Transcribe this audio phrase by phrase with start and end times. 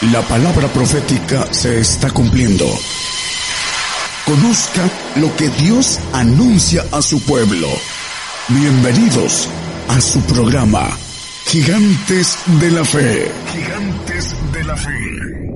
[0.00, 2.66] La palabra profética se está cumpliendo.
[4.24, 7.66] Conozca lo que Dios anuncia a su pueblo.
[8.48, 9.48] Bienvenidos
[9.88, 10.88] a su programa,
[11.46, 13.28] Gigantes de la Fe.
[13.52, 15.50] Gigantes de la Fe.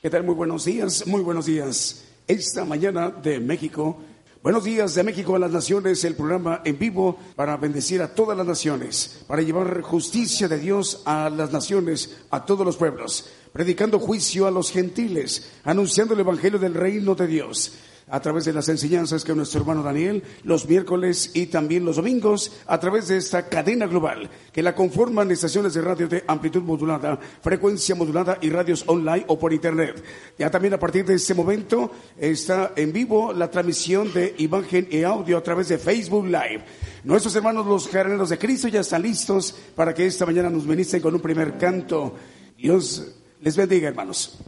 [0.00, 0.24] ¿Qué tal?
[0.24, 2.02] Muy buenos días, muy buenos días.
[2.26, 3.98] Esta mañana de México
[4.42, 8.36] Buenos días de México a las naciones, el programa en vivo para bendecir a todas
[8.36, 14.00] las naciones, para llevar justicia de Dios a las naciones, a todos los pueblos, predicando
[14.00, 17.72] juicio a los gentiles, anunciando el Evangelio del reino de Dios
[18.12, 22.52] a través de las enseñanzas que nuestro hermano Daniel los miércoles y también los domingos
[22.66, 27.18] a través de esta cadena global que la conforman estaciones de radio de amplitud modulada,
[27.40, 30.04] frecuencia modulada y radios online o por internet.
[30.38, 35.04] Ya también a partir de este momento está en vivo la transmisión de imagen y
[35.04, 36.64] audio a través de Facebook Live.
[37.04, 41.00] Nuestros hermanos los carneros de Cristo ya están listos para que esta mañana nos ministren
[41.00, 42.14] con un primer canto.
[42.58, 44.38] Dios les bendiga, hermanos.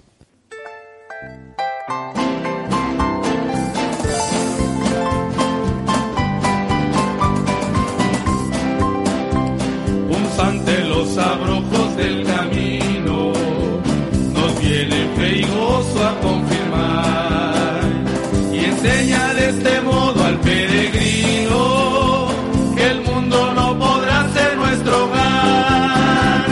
[18.84, 22.28] Enseña de este modo al peregrino
[22.76, 26.44] que el mundo no podrá ser nuestro hogar.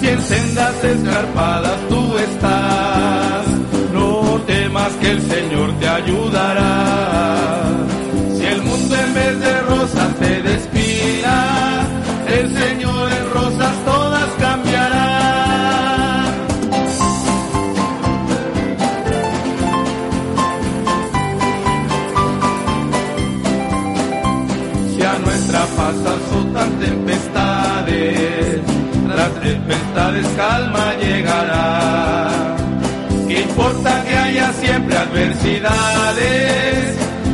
[0.00, 1.69] Si en sendas escarpadas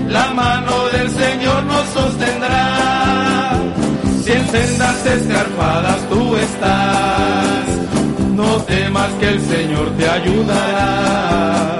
[0.08, 3.52] La mano del Señor nos sostendrá
[4.24, 7.66] si en sendas escarpadas tú estás,
[8.34, 11.78] no temas que el Señor te ayudará.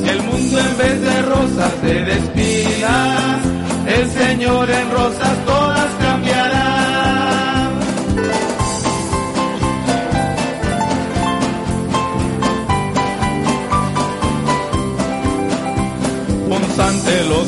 [0.00, 3.40] Si el mundo en vez de rosas te despida,
[3.88, 5.43] el Señor en rosas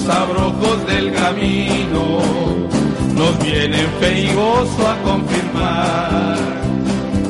[0.07, 2.21] los abrojos del camino.
[3.15, 6.37] Nos viene fe y gozo a confirmar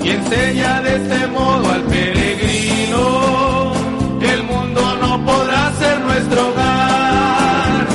[0.03, 3.73] y enseña de este modo al peregrino
[4.21, 7.87] que el mundo no podrá ser nuestro hogar.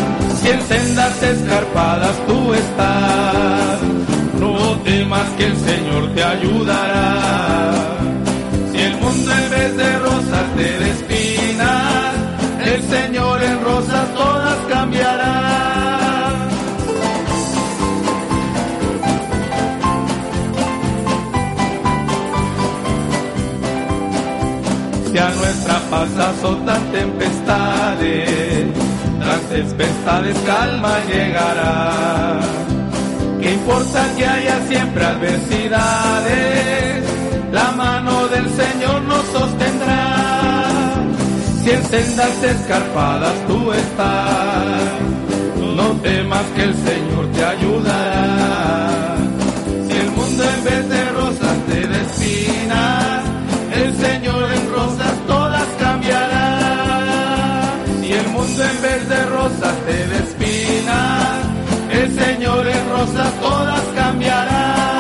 [0.41, 3.81] Si en sendas escarpadas tú estás
[4.39, 7.73] no temas que el Señor te ayudará.
[8.71, 12.11] Si el mundo en vez de rosas te despinas
[12.63, 14.10] el Señor en rosas
[25.91, 28.65] paz azotan tempestades,
[29.19, 32.39] tras tempestades calma llegará.
[33.41, 37.03] ¿Qué importa que haya siempre adversidades?
[37.51, 39.99] La mano del Señor nos sostendrá.
[41.61, 44.81] Si en sendas escarpadas tú estás,
[45.75, 48.80] no temas que el Señor te ayudará.
[59.71, 61.41] De rosas te despina,
[61.91, 64.91] el Señor en rosas todas cambiará.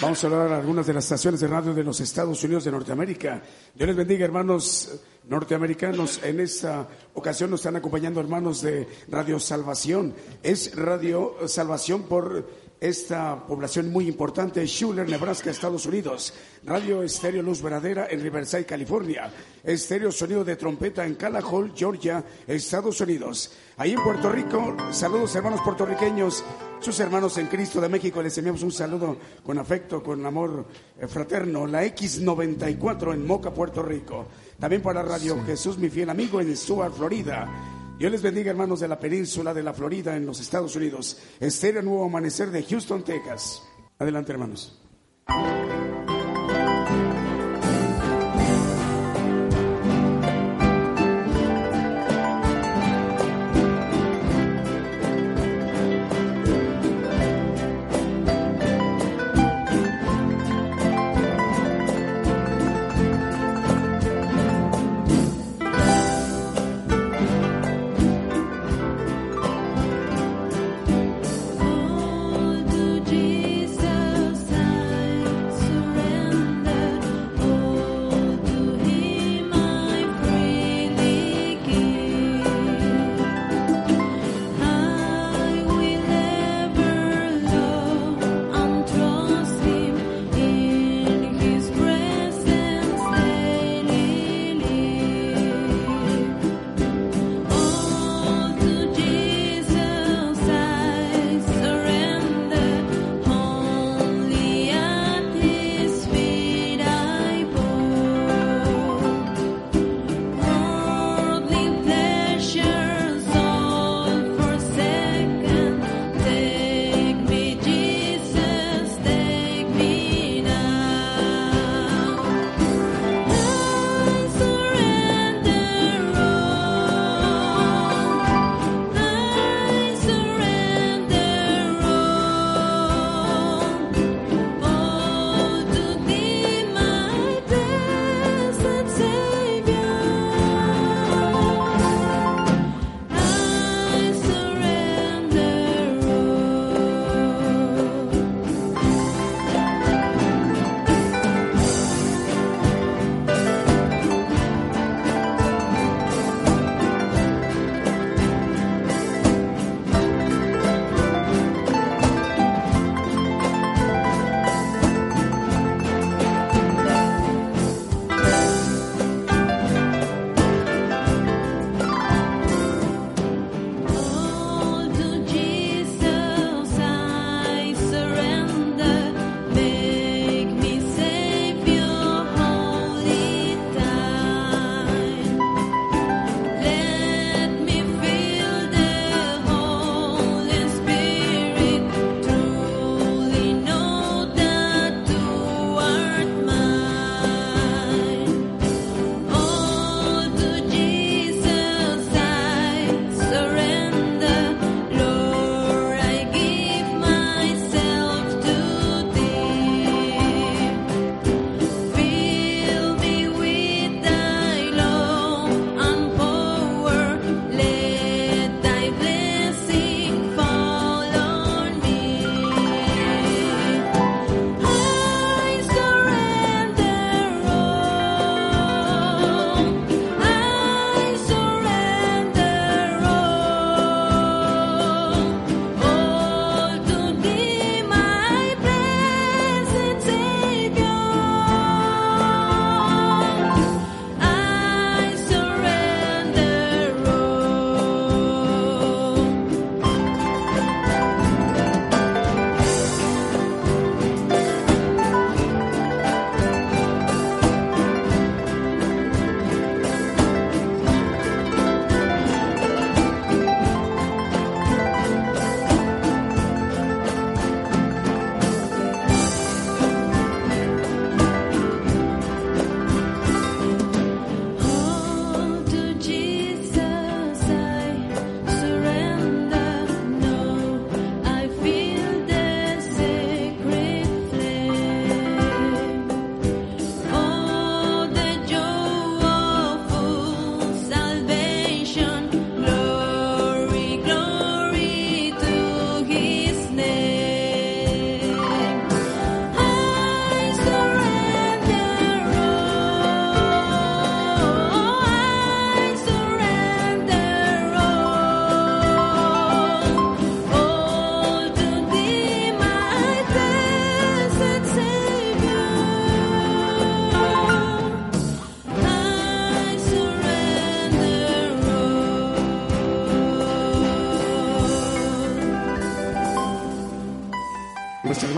[0.00, 2.72] Vamos a hablar a algunas de las estaciones de radio de los Estados Unidos de
[2.72, 3.40] Norteamérica.
[3.74, 6.20] Dios les bendiga, hermanos norteamericanos.
[6.24, 10.12] En esta ocasión nos están acompañando hermanos de Radio Salvación.
[10.42, 12.44] Es Radio Salvación por
[12.82, 16.34] esta población muy importante, Schuler, Nebraska, Estados Unidos.
[16.64, 19.30] Radio Estéreo Luz Verdadera en Riverside, California.
[19.62, 23.52] Estéreo Sonido de Trompeta en Calahol, Georgia, Estados Unidos.
[23.76, 26.42] Ahí en Puerto Rico, saludos hermanos puertorriqueños,
[26.80, 30.66] sus hermanos en Cristo de México, les enviamos un saludo con afecto, con amor
[31.00, 31.68] eh, fraterno.
[31.68, 34.26] La X94 en Moca, Puerto Rico.
[34.58, 37.81] También para Radio Jesús, mi fiel amigo, en Stuart, Florida.
[38.02, 41.16] Dios les bendiga, hermanos de la península de la Florida en los Estados Unidos.
[41.38, 43.62] Estéreo Nuevo Amanecer de Houston, Texas.
[43.96, 44.76] Adelante, hermanos.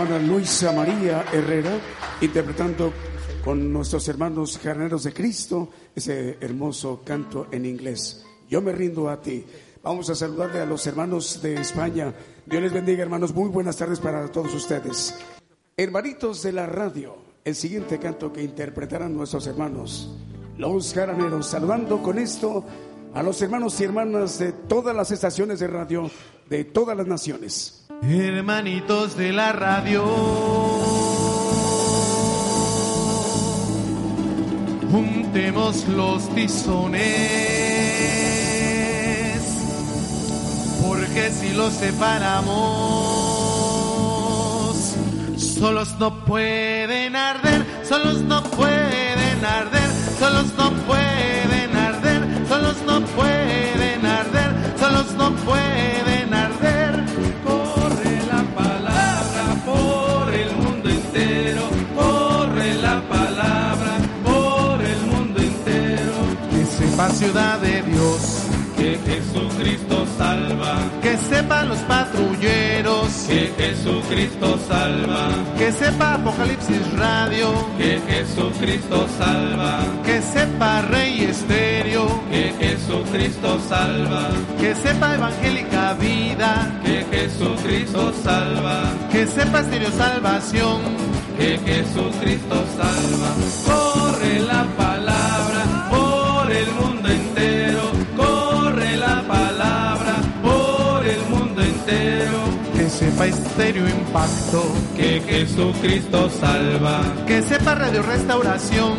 [0.05, 1.79] Luisa María Herrera,
[2.21, 2.93] interpretando
[3.43, 8.23] con nuestros hermanos carneros de Cristo ese hermoso canto en inglés.
[8.47, 9.43] Yo me rindo a ti.
[9.81, 12.13] Vamos a saludarle a los hermanos de España.
[12.45, 13.33] Dios les bendiga, hermanos.
[13.33, 15.15] Muy buenas tardes para todos ustedes.
[15.75, 20.15] Hermanitos de la radio, el siguiente canto que interpretarán nuestros hermanos,
[20.57, 22.63] los jaraneros, saludando con esto
[23.15, 26.11] a los hermanos y hermanas de todas las estaciones de radio
[26.47, 27.84] de todas las naciones.
[28.03, 30.03] Hermanitos de la radio,
[34.91, 37.01] juntemos los tizones,
[40.85, 42.55] porque si los separamos,
[45.37, 54.05] solos no pueden arder, solos no pueden arder, solos no pueden arder, solos no pueden
[54.05, 56.14] arder, solos no pueden
[67.15, 68.43] ciudad de Dios.
[68.75, 70.75] Que Jesucristo salva.
[71.01, 73.07] Que sepan los patrulleros.
[73.27, 75.29] Que Jesucristo salva.
[75.57, 77.53] Que sepa Apocalipsis Radio.
[77.77, 79.79] Que Jesucristo salva.
[80.05, 82.05] Que sepa Rey Estéreo.
[82.29, 84.29] Que Jesucristo salva.
[84.59, 86.79] Que sepa Evangélica Vida.
[86.83, 88.83] Que Jesucristo salva.
[89.09, 90.81] Que sepa Estéreo Salvación.
[91.37, 93.31] Que Jesucristo salva.
[93.65, 94.94] Corre la palabra
[102.89, 104.63] sepa estéreo impacto,
[104.95, 108.93] que Jesucristo salva, que sepa radio restauración,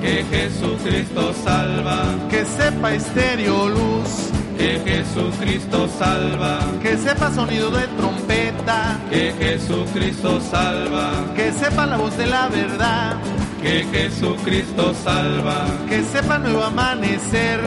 [0.00, 8.98] que Jesucristo salva, que sepa estéreo luz, que Jesucristo salva, que sepa sonido de trompeta,
[9.10, 13.16] que Jesucristo salva, que sepa la voz de la verdad,
[13.60, 17.60] que Jesucristo salva, que sepa nuevo amanecer,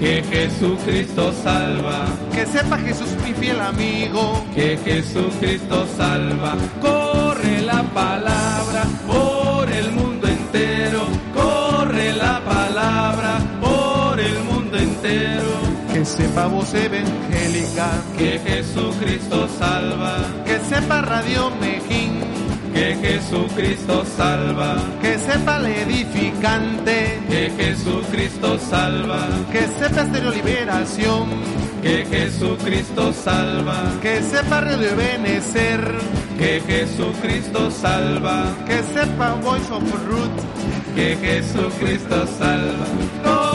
[0.00, 8.84] que Jesucristo salva, que sepa Jesús mi fiel amigo, que Jesucristo salva, corre la palabra
[9.06, 11.02] por el mundo entero,
[11.34, 15.50] corre la palabra por el mundo entero.
[15.92, 20.16] Que sepa voz evangélica, que Jesucristo salva,
[20.46, 22.20] que sepa Radio Mejín,
[22.80, 31.28] que Jesucristo salva, que sepa el edificante, que Jesucristo salva, que sepa estéreo liberación,
[31.82, 35.82] que Jesucristo salva, que sepa radio Benecer,
[36.38, 40.36] que Jesucristo salva, que sepa Voice of Root,
[40.94, 43.49] que Jesucristo salva,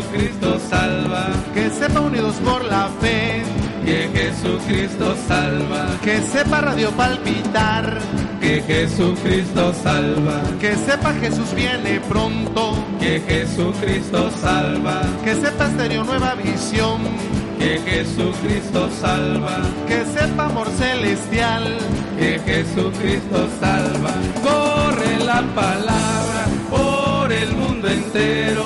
[0.00, 3.42] Jesucristo salva, que sepa Unidos por la Fe,
[3.84, 7.98] que Jesucristo salva, que sepa Radio Palpitar,
[8.40, 16.34] que Jesucristo salva, que sepa Jesús viene pronto, que Jesucristo salva, que sepa Estéreo Nueva
[16.34, 17.02] Visión,
[17.58, 21.76] que Jesucristo salva, que sepa amor celestial,
[22.18, 28.64] que Jesucristo salva, corre la palabra por el mundo entero,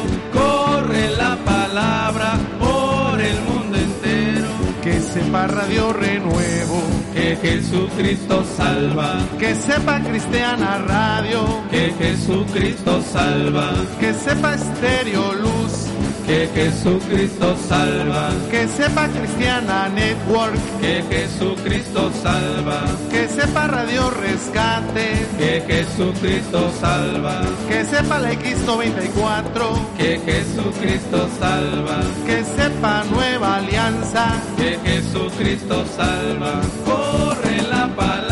[5.14, 6.82] sepa Radio Renuevo,
[7.14, 15.83] que Jesucristo salva, que sepa Cristiana Radio, que Jesucristo salva, que sepa Estéreo Luz,
[16.26, 25.62] que Jesucristo salva, que sepa Cristiana Network, que Jesucristo salva, que sepa Radio Rescate, que
[25.66, 34.26] Jesucristo salva, que sepa la X94, que Jesucristo salva, que sepa Nueva Alianza,
[34.56, 38.23] que Jesucristo salva, corre la palabra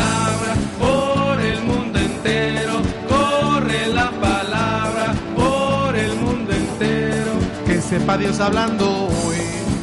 [8.03, 9.37] sepa Dios hablando hoy,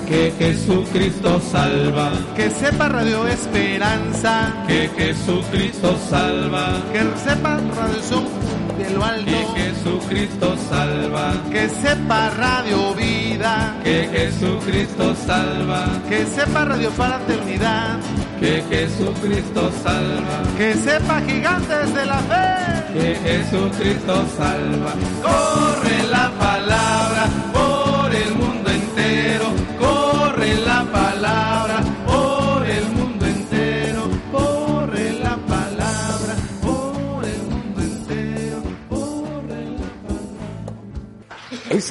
[0.05, 8.25] que Jesucristo salva, que sepa Radio Esperanza, que Jesucristo salva, que sepa Radio Zoom
[8.77, 16.65] de lo alto, que Jesucristo salva, que sepa Radio Vida, que Jesucristo salva, que sepa
[16.65, 17.99] Radio Fraternidad,
[18.37, 27.68] que Jesucristo salva, que sepa Gigantes de la Fe, que Jesucristo salva, corre la palabra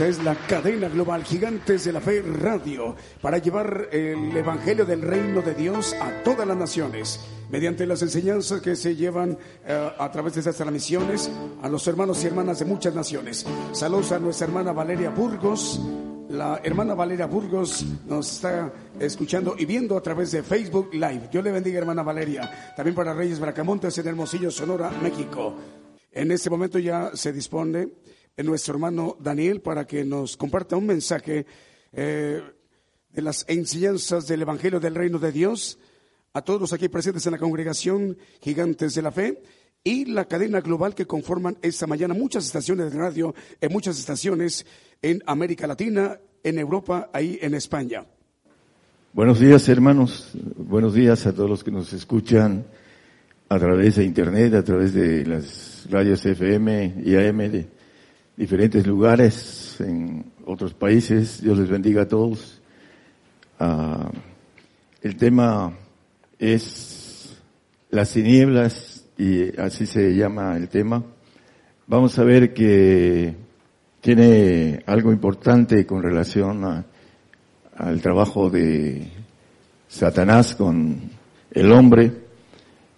[0.00, 5.42] Es la cadena global Gigantes de la Fe Radio para llevar el Evangelio del Reino
[5.42, 7.18] de Dios a todas las naciones
[7.50, 9.36] mediante las enseñanzas que se llevan
[9.66, 11.28] eh, a través de estas transmisiones
[11.62, 13.44] a los hermanos y hermanas de muchas naciones.
[13.72, 15.80] Saludos a nuestra hermana Valeria Burgos.
[16.28, 21.28] La hermana Valeria Burgos nos está escuchando y viendo a través de Facebook Live.
[21.32, 22.74] Dios le bendiga, hermana Valeria.
[22.76, 25.56] También para Reyes Bracamontes en Hermosillo, Sonora, México.
[26.12, 27.88] En este momento ya se dispone
[28.46, 31.46] nuestro hermano Daniel para que nos comparta un mensaje
[31.92, 32.42] eh,
[33.12, 35.78] de las enseñanzas del Evangelio del Reino de Dios
[36.32, 39.42] a todos los aquí presentes en la congregación Gigantes de la Fe
[39.82, 44.66] y la cadena global que conforman esta mañana muchas estaciones de radio en muchas estaciones
[45.02, 48.04] en América Latina, en Europa, ahí en España.
[49.12, 52.66] Buenos días hermanos, buenos días a todos los que nos escuchan
[53.48, 57.77] a través de internet, a través de las radios FM y AM
[58.38, 61.42] diferentes lugares, en otros países.
[61.42, 62.60] Dios les bendiga a todos.
[63.58, 64.12] Ah,
[65.02, 65.72] el tema
[66.38, 67.36] es
[67.90, 71.02] las tinieblas y así se llama el tema.
[71.88, 73.34] Vamos a ver que
[74.00, 76.84] tiene algo importante con relación
[77.76, 79.08] al trabajo de
[79.88, 81.10] Satanás con
[81.50, 82.12] el hombre.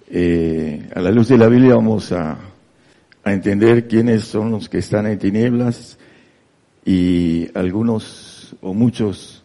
[0.06, 2.49] Eh, a la luz de la Biblia vamos a
[3.24, 5.98] a entender quiénes son los que están en tinieblas
[6.84, 9.44] y algunos o muchos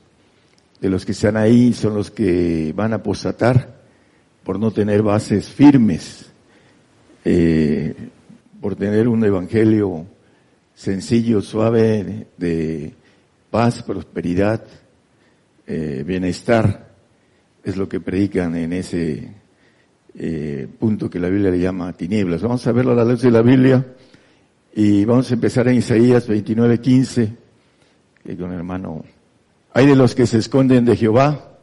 [0.80, 3.76] de los que están ahí son los que van a apostatar
[4.44, 6.32] por no tener bases firmes,
[7.24, 7.96] eh,
[8.62, 10.06] por tener un evangelio
[10.74, 12.94] sencillo, suave, de
[13.50, 14.64] paz, prosperidad,
[15.66, 16.94] eh, bienestar,
[17.64, 19.32] es lo que predican en ese
[20.18, 22.42] eh, punto que la Biblia le llama tinieblas.
[22.42, 23.86] Vamos a verlo a la luz de la Biblia
[24.74, 27.34] y vamos a empezar en Isaías 29, 15,
[28.24, 29.04] que con el hermano,
[29.74, 31.60] hay de los que se esconden de Jehová,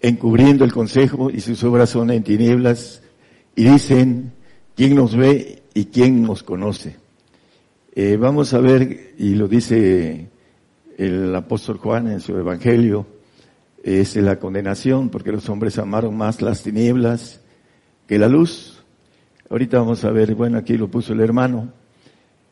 [0.00, 3.02] encubriendo el consejo y sus obras son en tinieblas
[3.56, 4.32] y dicen,
[4.76, 6.96] ¿quién nos ve y quién nos conoce?
[7.96, 10.28] Eh, vamos a ver, y lo dice
[10.98, 13.06] el apóstol Juan en su evangelio,
[13.82, 17.40] es la condenación, porque los hombres amaron más las tinieblas
[18.06, 18.82] que la luz.
[19.50, 21.72] Ahorita vamos a ver, bueno, aquí lo puso el hermano.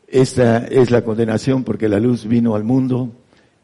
[0.07, 3.11] Esta es la condenación porque la luz vino al mundo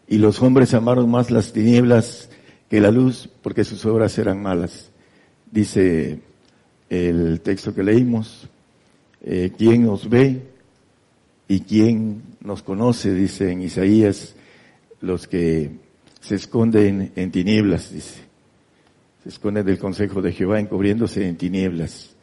[0.07, 2.29] y los hombres amaron más las tinieblas
[2.69, 4.91] que la luz porque sus obras eran malas.
[5.49, 6.19] Dice
[6.89, 8.49] el texto que leímos,
[9.21, 10.41] eh, ¿quién nos ve
[11.47, 13.13] y quién nos conoce?
[13.13, 14.35] Dice en Isaías,
[14.99, 15.71] los que
[16.19, 18.30] se esconden en tinieblas, dice
[19.23, 22.15] se esconde del consejo de Jehová encubriéndose en tinieblas.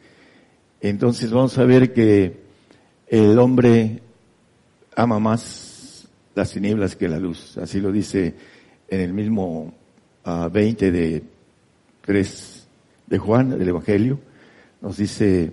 [0.81, 2.41] Entonces vamos a ver que
[3.07, 4.01] el hombre
[4.95, 7.57] ama más las tinieblas que la luz.
[7.57, 8.33] Así lo dice
[8.89, 9.73] en el mismo
[10.25, 11.23] 20 ah, de
[12.01, 12.67] 3
[13.07, 14.19] de Juan, del Evangelio.
[14.81, 15.51] Nos dice,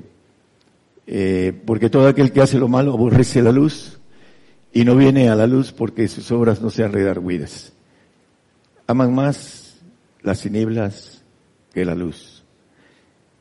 [1.06, 4.00] eh, porque todo aquel que hace lo malo aborrece la luz
[4.72, 7.72] y no viene a la luz porque sus obras no sean redarguidas.
[8.88, 9.76] Aman más
[10.22, 11.15] las tinieblas
[11.76, 12.42] que la luz.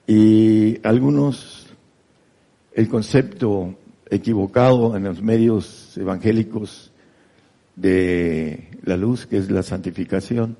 [0.05, 1.67] Y algunos,
[2.73, 3.77] el concepto
[4.09, 6.91] equivocado en los medios evangélicos
[7.77, 10.57] de la luz, que es la santificación,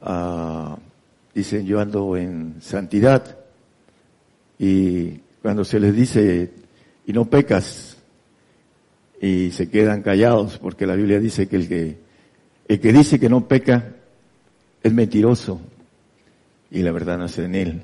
[0.00, 0.76] uh,
[1.34, 3.36] dicen yo ando en santidad.
[4.56, 6.52] Y cuando se les dice,
[7.04, 7.96] y no pecas,
[9.20, 11.98] y se quedan callados, porque la Biblia dice que el que,
[12.68, 13.96] el que dice que no peca
[14.84, 15.60] es mentiroso,
[16.72, 17.82] y la verdad nace en él.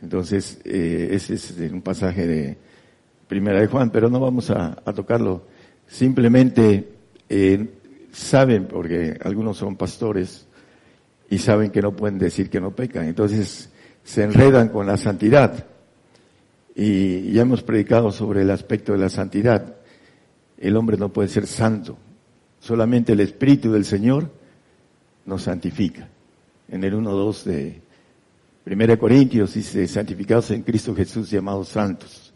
[0.00, 2.56] Entonces, eh, ese es un pasaje de
[3.26, 5.42] Primera de Juan, pero no vamos a, tocarlo.
[5.88, 6.88] Simplemente
[7.28, 7.68] eh,
[8.12, 10.46] saben, porque algunos son pastores
[11.28, 13.06] y saben que no pueden decir que no pecan.
[13.06, 13.70] Entonces,
[14.04, 15.66] se enredan con la santidad.
[16.76, 19.76] Y ya hemos predicado sobre el aspecto de la santidad.
[20.58, 21.98] El hombre no puede ser santo.
[22.60, 24.30] Solamente el Espíritu del Señor
[25.26, 26.08] nos santifica
[26.70, 27.82] en el 1.2 de
[28.64, 32.32] 1 Corintios dice, santificados en Cristo Jesús, llamados santos.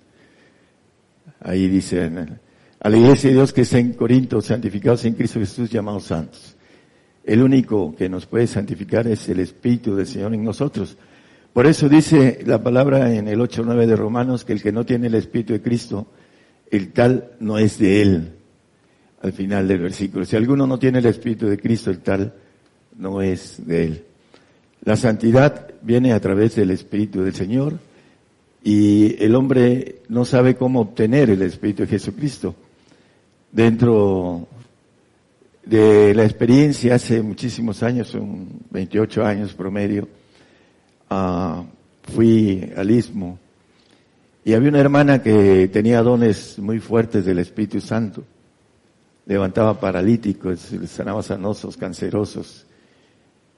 [1.40, 2.10] Ahí dice,
[2.80, 6.56] a la iglesia de Dios que está en Corinto, santificados en Cristo Jesús, llamados santos.
[7.22, 10.96] El único que nos puede santificar es el Espíritu del Señor en nosotros.
[11.52, 15.06] Por eso dice la palabra en el 8.9 de Romanos que el que no tiene
[15.06, 16.08] el Espíritu de Cristo,
[16.70, 18.32] el tal no es de él.
[19.22, 20.24] Al final del versículo.
[20.24, 22.34] Si alguno no tiene el Espíritu de Cristo, el tal
[22.98, 24.04] no es de él.
[24.84, 27.78] La santidad viene a través del Espíritu del Señor
[28.62, 32.54] y el hombre no sabe cómo obtener el Espíritu de Jesucristo.
[33.50, 34.46] Dentro
[35.64, 40.06] de la experiencia hace muchísimos años, son 28 años promedio,
[41.10, 41.64] uh,
[42.12, 43.38] fui al istmo
[44.44, 48.22] y había una hermana que tenía dones muy fuertes del Espíritu Santo.
[49.24, 52.66] Levantaba paralíticos, sanaba sanosos, cancerosos,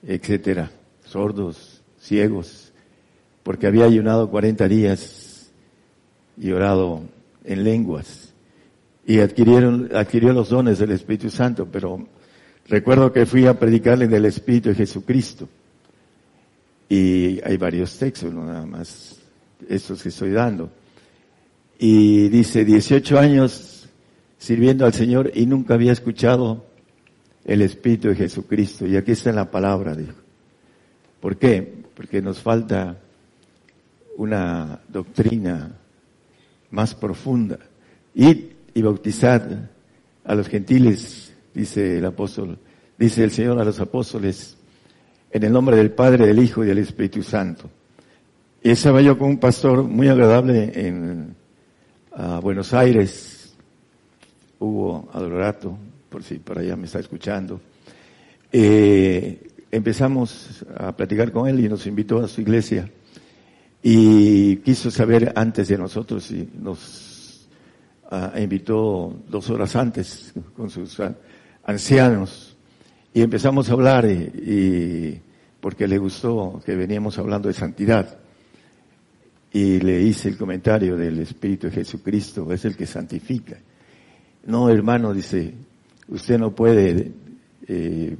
[0.07, 0.71] etcétera,
[1.17, 2.75] sordos, ciegos,
[3.43, 5.51] porque había ayunado 40 días
[6.37, 7.05] y orado
[7.43, 8.35] en lenguas
[9.07, 12.07] y adquirieron, adquirió los dones del Espíritu Santo, pero
[12.69, 15.49] recuerdo que fui a predicarle del Espíritu de Jesucristo.
[16.91, 19.17] Y hay varios textos, no nada más
[19.71, 20.71] estos que estoy dando.
[21.79, 23.89] Y dice, 18 años
[24.37, 26.67] sirviendo al Señor y nunca había escuchado
[27.47, 28.87] el Espíritu de Jesucristo.
[28.87, 30.26] Y aquí está en la palabra, dijo.
[31.21, 31.85] ¿Por qué?
[31.95, 32.99] Porque nos falta
[34.17, 35.73] una doctrina
[36.71, 37.59] más profunda.
[38.15, 39.71] Y y bautizar
[40.23, 42.59] a los gentiles, dice el apóstol,
[42.99, 44.59] dice el Señor a los apóstoles,
[45.31, 47.71] en el nombre del Padre, del Hijo y del Espíritu Santo.
[48.63, 51.35] Y estaba yo con un pastor muy agradable en
[52.43, 53.57] Buenos Aires,
[54.59, 55.79] Hugo Adorato,
[56.11, 57.59] por si por allá me está escuchando.
[58.53, 62.91] Eh, empezamos a platicar con él y nos invitó a su iglesia.
[63.83, 67.49] Y quiso saber antes de nosotros si nos
[68.37, 71.01] invitó dos horas antes con sus
[71.65, 72.57] ancianos.
[73.13, 75.21] Y empezamos a hablar y,
[75.61, 78.19] porque le gustó que veníamos hablando de santidad.
[79.53, 83.57] Y le hice el comentario del Espíritu de Jesucristo, es el que santifica.
[84.47, 85.55] No, hermano, dice,
[86.09, 87.13] usted no puede
[87.67, 88.17] eh,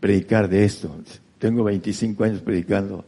[0.00, 0.96] predicar de esto.
[1.38, 3.04] Tengo 25 años predicando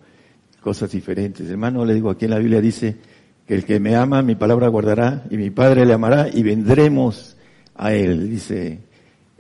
[0.61, 1.49] cosas diferentes.
[1.49, 2.97] Hermano, le digo, aquí en la Biblia dice,
[3.47, 7.37] que el que me ama, mi palabra guardará, y mi Padre le amará, y vendremos
[7.75, 8.79] a él, dice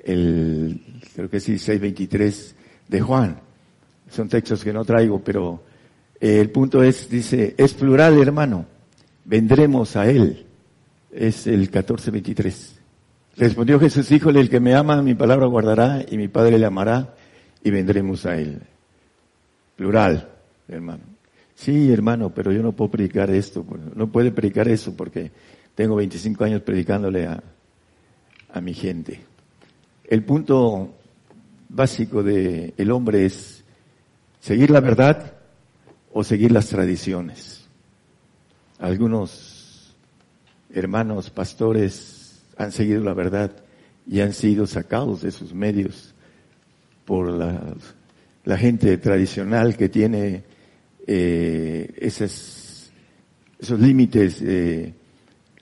[0.05, 0.81] el,
[1.15, 2.53] creo que sí, 6.23
[2.89, 3.39] de Juan.
[4.11, 5.63] Son textos que no traigo, pero
[6.21, 8.67] eh, el punto es, dice, es plural, hermano,
[9.25, 10.47] vendremos a él.
[11.13, 12.55] Es el 14.23.
[13.37, 17.15] Respondió Jesús, híjole, el que me ama, mi palabra guardará, y mi Padre le amará,
[17.63, 18.61] y vendremos a él.
[19.77, 20.29] Plural,
[20.69, 21.05] hermano.
[21.55, 25.31] Sí, hermano, pero yo no puedo predicar esto, no puede predicar eso porque
[25.75, 27.43] tengo 25 años predicándole a,
[28.53, 29.21] a mi gente.
[30.05, 30.95] El punto
[31.69, 33.65] básico del el hombre es
[34.41, 35.35] seguir la verdad
[36.13, 37.67] o seguir las tradiciones.
[38.79, 39.95] Algunos
[40.75, 43.53] hermanos pastores han seguido la verdad
[44.07, 46.12] y han sido sacados de sus medios
[47.05, 47.75] por la,
[48.45, 50.43] la gente tradicional que tiene
[51.07, 52.93] eh, esos,
[53.59, 54.95] esos límites, eh,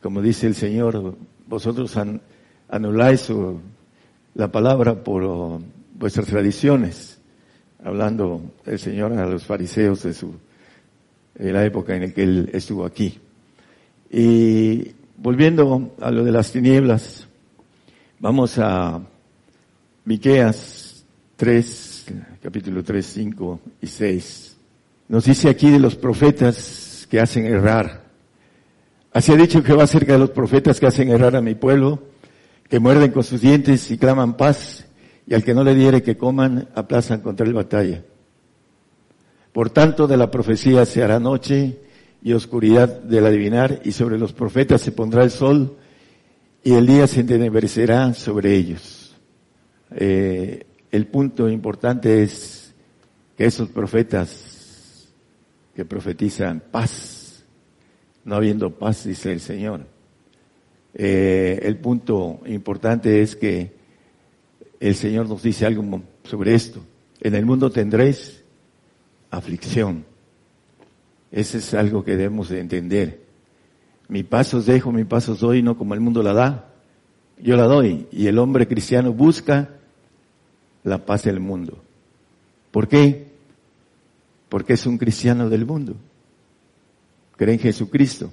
[0.02, 1.96] como dice el Señor, vosotros
[2.68, 3.32] anuláis
[4.34, 5.60] la palabra por
[5.94, 7.20] vuestras tradiciones,
[7.82, 10.34] hablando el Señor a los fariseos de su
[11.34, 13.18] de la época en la que él estuvo aquí.
[14.10, 17.26] Y volviendo a lo de las tinieblas,
[18.18, 19.00] vamos a
[20.04, 20.89] Miqueas
[21.40, 22.04] 3,
[22.42, 24.56] capítulo 3, 5 y 6.
[25.08, 28.02] Nos dice aquí de los profetas que hacen errar.
[29.10, 32.02] Así ha dicho Jehová acerca de los profetas que hacen errar a mi pueblo,
[32.68, 34.86] que muerden con sus dientes y claman paz,
[35.26, 38.02] y al que no le diere que coman, aplazan contra el batalla.
[39.54, 41.78] Por tanto, de la profecía se hará noche
[42.22, 45.78] y oscuridad del adivinar, y sobre los profetas se pondrá el sol,
[46.62, 49.16] y el día se entenebrecerá sobre ellos.
[49.92, 52.74] Eh, el punto importante es
[53.36, 55.08] que esos profetas
[55.74, 57.44] que profetizan paz,
[58.24, 59.86] no habiendo paz, dice el Señor.
[60.94, 63.72] Eh, el punto importante es que
[64.80, 66.80] el Señor nos dice algo sobre esto.
[67.20, 68.42] En el mundo tendréis
[69.30, 70.04] aflicción.
[71.30, 73.20] Ese es algo que debemos de entender.
[74.08, 76.74] Mi paz os dejo, mi paz os doy, no como el mundo la da.
[77.38, 78.08] Yo la doy.
[78.10, 79.79] Y el hombre cristiano busca
[80.84, 81.82] la paz del mundo.
[82.70, 83.30] ¿Por qué?
[84.50, 85.94] porque es un cristiano del mundo.
[87.36, 88.30] Cree en Jesucristo,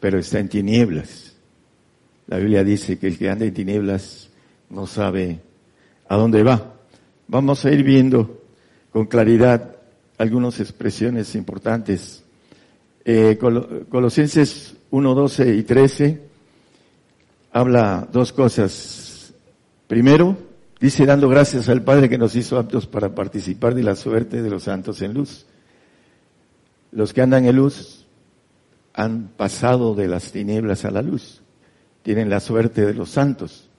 [0.00, 1.34] pero está en tinieblas.
[2.26, 4.30] La Biblia dice que el que anda en tinieblas
[4.70, 5.40] no sabe
[6.08, 6.74] a dónde va.
[7.28, 8.42] Vamos a ir viendo
[8.90, 9.76] con claridad
[10.18, 12.24] algunas expresiones importantes.
[13.04, 16.22] Eh, Colosenses 1, 12 y 13
[17.52, 19.34] habla dos cosas.
[19.86, 20.36] Primero,
[20.78, 24.50] Dice, dando gracias al Padre que nos hizo aptos para participar de la suerte de
[24.50, 25.46] los santos en luz.
[26.92, 28.06] Los que andan en luz
[28.92, 31.42] han pasado de las tinieblas a la luz.
[32.02, 33.70] Tienen la suerte de los santos.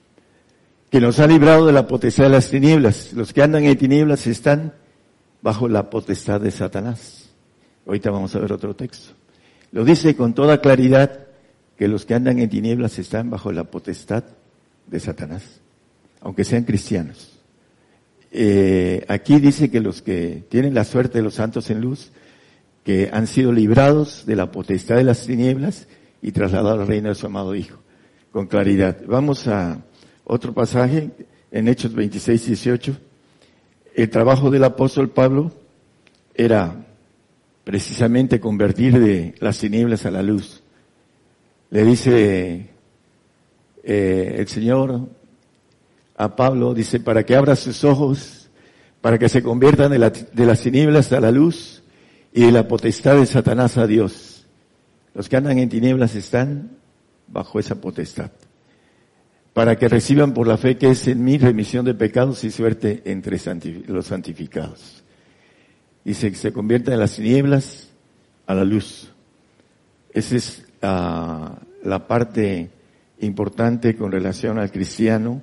[0.89, 3.11] que nos ha librado de la potestad de las tinieblas.
[3.11, 4.73] Los que andan en tinieblas están
[5.41, 7.29] bajo la potestad de Satanás.
[7.85, 9.13] Ahorita vamos a ver otro texto.
[9.71, 11.27] Lo dice con toda claridad
[11.77, 14.23] que los que andan en tinieblas están bajo la potestad
[14.87, 15.61] de Satanás,
[16.27, 17.39] aunque sean cristianos.
[18.31, 22.11] Eh, aquí dice que los que tienen la suerte de los santos en luz,
[22.83, 25.87] que han sido librados de la potestad de las tinieblas
[26.21, 27.79] y trasladados al reino de su amado Hijo,
[28.33, 28.97] con claridad.
[29.07, 29.85] Vamos a
[30.25, 31.11] otro pasaje
[31.49, 32.97] en Hechos 26, 18.
[33.95, 35.53] El trabajo del apóstol Pablo
[36.35, 36.75] era
[37.63, 40.61] precisamente convertir de las tinieblas a la luz.
[41.69, 42.69] Le dice
[43.81, 45.15] eh, el Señor
[46.17, 48.49] a Pablo, dice, para que abra sus ojos,
[49.01, 51.83] para que se conviertan de, de las tinieblas a la luz
[52.33, 54.45] y de la potestad de Satanás a Dios.
[55.13, 56.71] Los que andan en tinieblas están
[57.27, 58.31] bajo esa potestad
[59.57, 63.01] para que reciban por la fe que es en mí remisión de pecados y suerte
[63.05, 63.39] entre
[63.87, 65.03] los santificados.
[66.05, 67.89] Y se, se convierta en las tinieblas
[68.45, 69.11] a la luz.
[70.13, 72.69] Esa es la parte
[73.19, 75.41] importante con relación al cristiano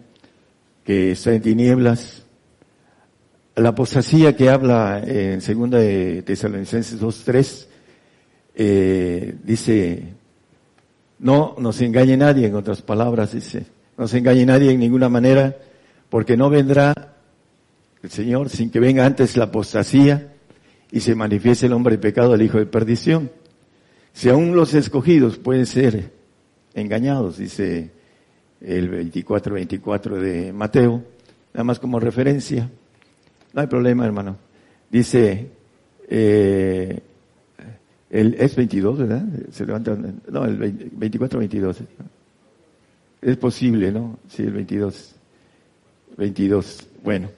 [0.85, 2.23] que está en tinieblas.
[3.57, 7.66] La apostasía que habla en segunda de Tesalonicenses 2.3
[8.57, 10.14] eh, dice,
[11.18, 13.66] no nos engañe nadie, en otras palabras dice,
[13.97, 15.57] no se engañe nadie en ninguna manera,
[16.11, 16.92] porque no vendrá
[18.03, 20.33] el Señor sin que venga antes la apostasía
[20.90, 23.31] y se manifieste el hombre de pecado, el hijo de perdición.
[24.12, 26.12] Si aún los escogidos pueden ser
[26.75, 27.90] engañados, dice
[28.64, 31.03] el 24-24 de Mateo,
[31.53, 32.70] nada más como referencia.
[33.53, 34.37] No hay problema, hermano.
[34.90, 35.48] Dice,
[36.09, 37.00] eh,
[38.11, 39.22] el, es 22, ¿verdad?
[40.29, 40.59] No, el
[40.98, 41.77] 24-22.
[43.20, 44.18] Es posible, ¿no?
[44.29, 45.14] Sí, el 22.
[46.16, 46.88] 22.
[47.03, 47.29] Bueno,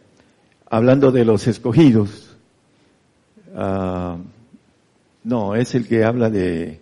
[0.68, 2.36] hablando de los escogidos,
[3.54, 4.16] uh,
[5.24, 6.80] no, es el que habla de,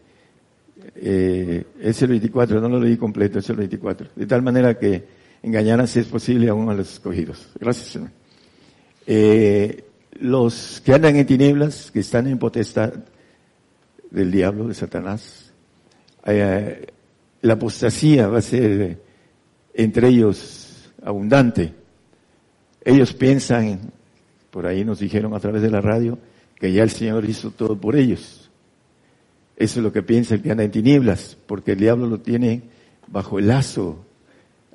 [0.97, 4.09] eh, es el 24, no lo leí completo, es el 24.
[4.15, 5.05] De tal manera que
[5.43, 7.49] engañarán si es posible aún a los escogidos.
[7.59, 8.11] Gracias, Señor.
[9.07, 9.85] Eh,
[10.21, 12.93] los que andan en tinieblas, que están en potestad
[14.11, 15.53] del diablo, de Satanás,
[16.27, 16.87] eh,
[17.43, 18.99] la apostasía va a ser
[19.75, 21.75] entre ellos abundante.
[22.85, 23.93] Ellos piensan,
[24.51, 26.19] por ahí nos dijeron a través de la radio,
[26.57, 28.44] que ya el Señor hizo todo por ellos.
[29.57, 32.63] Eso es lo que piensa el que anda en tinieblas, porque el diablo lo tiene
[33.07, 34.05] bajo el lazo,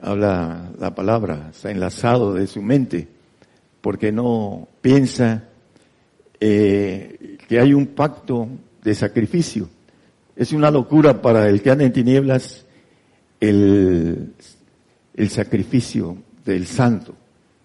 [0.02, 3.08] habla la palabra, está enlazado de su mente,
[3.82, 5.44] porque no piensa
[6.40, 8.48] eh, que hay un pacto
[8.84, 9.70] de sacrificio.
[10.36, 12.66] Es una locura para el que anda en tinieblas
[13.42, 14.34] el,
[15.14, 17.14] el sacrificio del santo.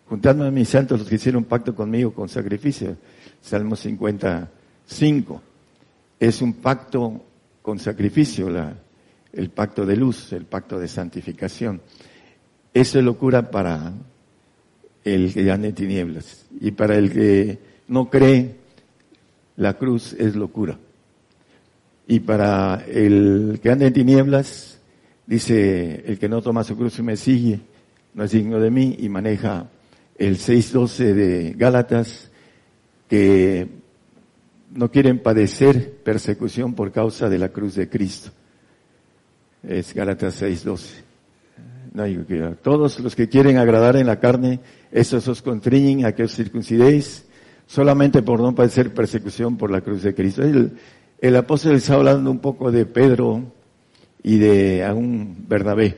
[0.09, 2.97] Juntando a mis santos los que hicieron pacto conmigo con sacrificio.
[3.41, 5.43] Salmo 55.
[6.25, 7.23] Es un pacto
[7.61, 8.49] con sacrificio,
[9.31, 11.83] el pacto de luz, el pacto de santificación.
[12.73, 13.93] Eso es locura para
[15.05, 16.47] el que anda en tinieblas.
[16.63, 17.59] Y para el que
[17.89, 18.57] no cree,
[19.57, 20.79] la cruz es locura.
[22.09, 24.79] Y para el que anda en tinieblas,
[25.27, 27.61] dice, el que no toma su cruz y me sigue,
[28.15, 29.69] no es digno de mí, y maneja
[30.17, 32.31] el 6.12 de Gálatas,
[33.11, 33.84] que
[34.75, 38.31] no quieren padecer persecución por causa de la cruz de Cristo.
[39.63, 41.03] Es Gálatas 6.12.
[41.95, 44.59] No, todos los que quieren agradar en la carne,
[44.91, 47.25] esos os contriñen a que os circuncidéis
[47.67, 50.43] solamente por no padecer persecución por la cruz de Cristo.
[50.43, 50.73] El,
[51.21, 53.45] el apóstol está hablando un poco de Pedro
[54.25, 55.97] y de un Bernabé,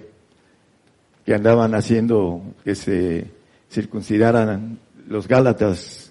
[1.24, 3.30] que andaban haciendo que se
[3.70, 6.05] circuncidaran los Gálatas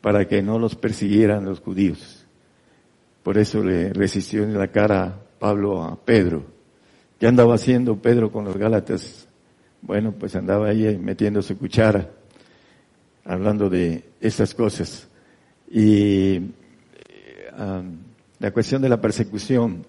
[0.00, 2.26] para que no los persiguieran los judíos.
[3.22, 6.44] Por eso le resistió en la cara Pablo a Pedro.
[7.18, 9.28] ¿Qué andaba haciendo Pedro con los Gálatas?
[9.82, 12.10] Bueno, pues andaba ahí metiendo su cuchara,
[13.24, 15.08] hablando de estas cosas.
[15.70, 16.42] Y eh,
[18.38, 19.86] la cuestión de la persecución,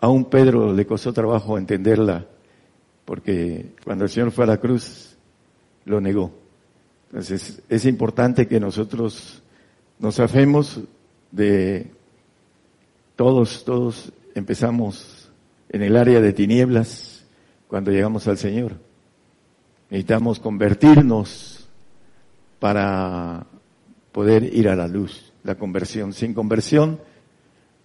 [0.00, 2.26] a un Pedro le costó trabajo entenderla,
[3.04, 5.16] porque cuando el Señor fue a la cruz,
[5.84, 6.47] lo negó.
[7.10, 9.42] Entonces, es importante que nosotros
[9.98, 10.80] nos afemos
[11.32, 11.90] de
[13.16, 15.30] todos, todos empezamos
[15.70, 17.24] en el área de tinieblas
[17.66, 18.72] cuando llegamos al Señor.
[19.90, 21.66] Necesitamos convertirnos
[22.60, 23.46] para
[24.12, 26.12] poder ir a la luz, la conversión.
[26.12, 27.00] Sin conversión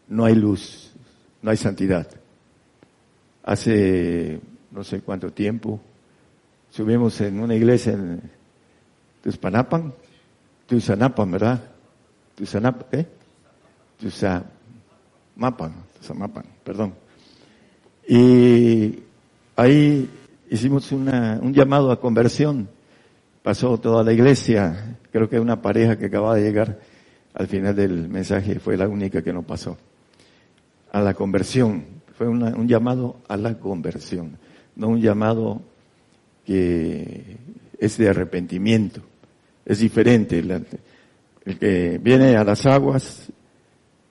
[0.08, 0.92] no hay luz,
[1.42, 2.08] no hay santidad.
[3.44, 4.40] Hace
[4.72, 5.80] no sé cuánto tiempo
[6.70, 8.22] subimos en una iglesia en
[9.24, 9.94] Tuspanapan,
[10.68, 11.64] Tuzanapan, ¿verdad?
[12.36, 13.08] Tuzanapan, ¿qué?
[13.98, 16.94] Tuzamapan, Tuzamapan, perdón.
[18.06, 19.00] Y
[19.56, 20.10] ahí
[20.50, 22.68] hicimos una, un llamado a conversión.
[23.42, 26.80] Pasó toda la iglesia, creo que una pareja que acababa de llegar
[27.34, 29.78] al final del mensaje fue la única que no pasó.
[30.92, 31.86] A la conversión,
[32.18, 34.38] fue un llamado a la conversión,
[34.76, 35.62] no un llamado
[36.46, 37.38] que
[37.80, 39.02] es de arrepentimiento.
[39.66, 40.40] Es diferente.
[40.40, 43.32] El que viene a las aguas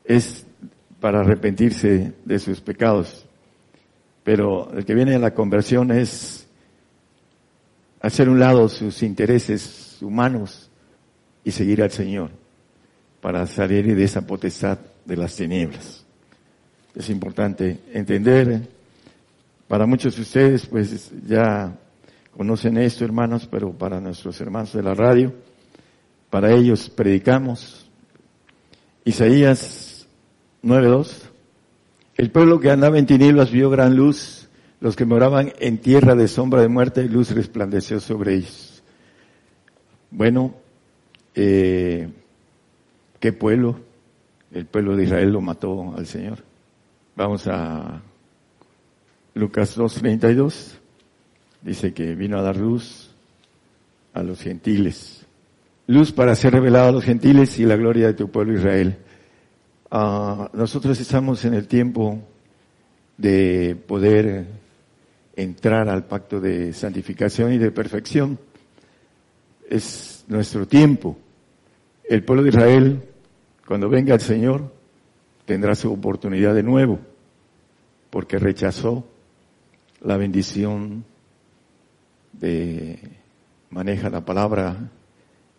[0.04, 0.46] es
[1.00, 3.26] para arrepentirse de sus pecados.
[4.24, 6.46] Pero el que viene a la conversión es
[8.00, 10.70] hacer un lado sus intereses humanos
[11.44, 12.30] y seguir al Señor
[13.20, 16.04] para salir de esa potestad de las tinieblas.
[16.94, 18.68] Es importante entender,
[19.68, 21.78] para muchos de ustedes pues ya
[22.36, 25.32] conocen esto hermanos, pero para nuestros hermanos de la radio,
[26.30, 27.90] para ellos predicamos.
[29.04, 30.06] Isaías
[30.62, 31.32] 9.2
[32.16, 34.48] el pueblo que andaba en tinieblas vio gran luz,
[34.80, 38.82] los que moraban en tierra de sombra de muerte, luz resplandeció sobre ellos.
[40.10, 40.54] Bueno,
[41.34, 42.10] eh,
[43.18, 43.80] ¿qué pueblo?
[44.52, 46.38] El pueblo de Israel lo mató al Señor.
[47.16, 48.02] Vamos a
[49.34, 50.81] Lucas 2.32.
[51.62, 53.10] Dice que vino a dar luz
[54.12, 55.24] a los gentiles.
[55.86, 58.98] Luz para ser revelado a los gentiles y la gloria de tu pueblo Israel.
[59.90, 62.18] Ah, nosotros estamos en el tiempo
[63.16, 64.46] de poder
[65.36, 68.38] entrar al pacto de santificación y de perfección.
[69.68, 71.16] Es nuestro tiempo.
[72.08, 73.02] El pueblo de Israel,
[73.66, 74.72] cuando venga el Señor,
[75.44, 76.98] tendrá su oportunidad de nuevo,
[78.10, 79.04] porque rechazó
[80.00, 81.04] la bendición
[82.42, 82.98] de,
[83.70, 84.90] maneja la palabra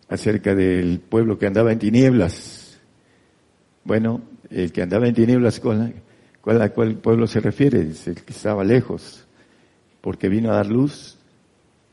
[0.08, 2.64] acerca del pueblo que andaba en tinieblas
[3.84, 5.94] bueno, el que andaba en tinieblas, ¿cuál,
[6.40, 7.82] cuál, ¿a cuál pueblo se refiere?
[7.82, 9.26] Es el que estaba lejos,
[10.00, 11.18] porque vino a dar luz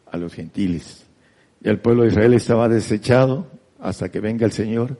[0.10, 1.06] a los gentiles.
[1.62, 3.48] Y el pueblo de Israel estaba desechado
[3.80, 4.98] hasta que venga el Señor,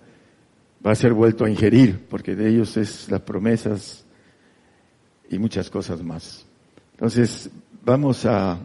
[0.86, 4.06] va a ser vuelto a ingerir, porque de ellos es las promesas
[5.30, 6.46] y muchas cosas más.
[6.92, 7.50] Entonces,
[7.86, 8.60] vamos a,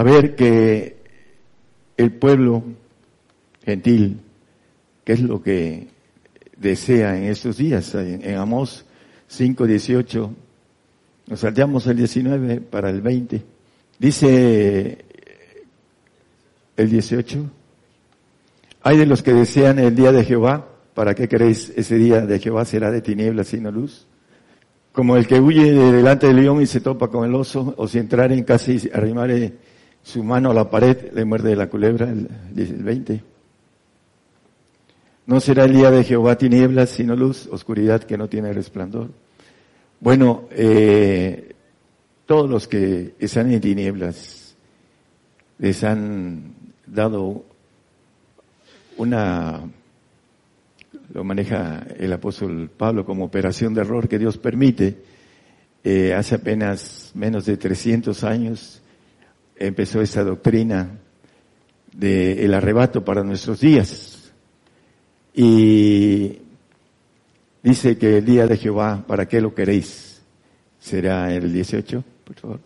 [0.00, 0.96] a ver que
[1.96, 2.62] el pueblo
[3.64, 4.20] gentil,
[5.04, 5.88] ¿qué es lo que
[6.60, 7.94] desea en estos días.
[7.94, 8.84] En, Amós
[9.30, 10.30] 5.18,
[11.26, 13.42] nos saltamos el 19 para el 20.
[13.98, 15.04] Dice
[16.76, 17.50] el 18,
[18.82, 22.38] hay de los que desean el día de Jehová, ¿para qué queréis ese día de
[22.38, 24.06] Jehová será de tinieblas sino luz?
[24.92, 27.86] Como el que huye de delante del león y se topa con el oso, o
[27.86, 29.52] si entrar en casa y arrimare
[30.02, 33.22] su mano a la pared, le muerde la culebra, el, el 20.
[35.26, 39.10] No será el día de Jehová tinieblas, sino luz, oscuridad que no tiene resplandor.
[40.00, 41.54] Bueno, eh,
[42.26, 44.56] todos los que están en tinieblas
[45.58, 46.54] les han
[46.86, 47.44] dado
[48.96, 49.60] una,
[51.12, 55.02] lo maneja el apóstol Pablo como operación de error que Dios permite.
[55.84, 58.82] Eh, hace apenas menos de 300 años
[59.60, 60.98] empezó esta doctrina
[61.92, 64.32] del arrebato para nuestros días.
[65.34, 66.38] Y
[67.62, 70.22] dice que el día de Jehová, ¿para qué lo queréis?
[70.80, 72.60] Será el 18, por favor.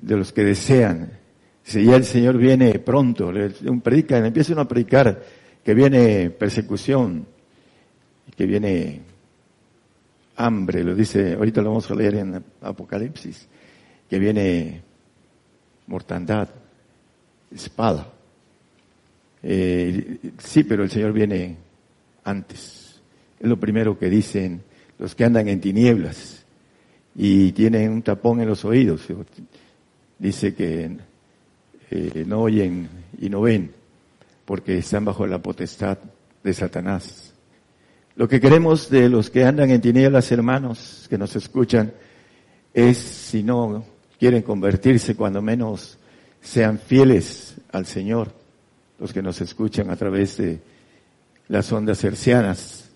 [0.00, 1.18] De los que desean.
[1.64, 3.32] Si ya el Señor viene pronto,
[3.66, 5.22] un predica, empieza uno a predicar
[5.64, 7.26] que viene persecución,
[8.36, 9.00] que viene
[10.36, 13.48] hambre, lo dice, ahorita lo vamos a leer en Apocalipsis,
[14.10, 14.82] que viene
[15.92, 16.48] mortandad,
[17.54, 18.08] espada.
[19.42, 21.56] Eh, sí, pero el Señor viene
[22.24, 22.98] antes.
[23.38, 24.62] Es lo primero que dicen
[24.98, 26.46] los que andan en tinieblas
[27.14, 29.06] y tienen un tapón en los oídos.
[30.18, 30.96] Dice que
[31.90, 32.88] eh, no oyen
[33.20, 33.72] y no ven
[34.46, 35.98] porque están bajo la potestad
[36.42, 37.34] de Satanás.
[38.16, 41.92] Lo que queremos de los que andan en tinieblas, hermanos, que nos escuchan,
[42.72, 43.84] es si no
[44.22, 45.98] quieren convertirse, cuando menos
[46.40, 48.32] sean fieles al Señor
[49.00, 50.60] los que nos escuchan a través de
[51.48, 52.88] las ondas hercianas,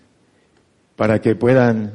[0.95, 1.91] para que puedan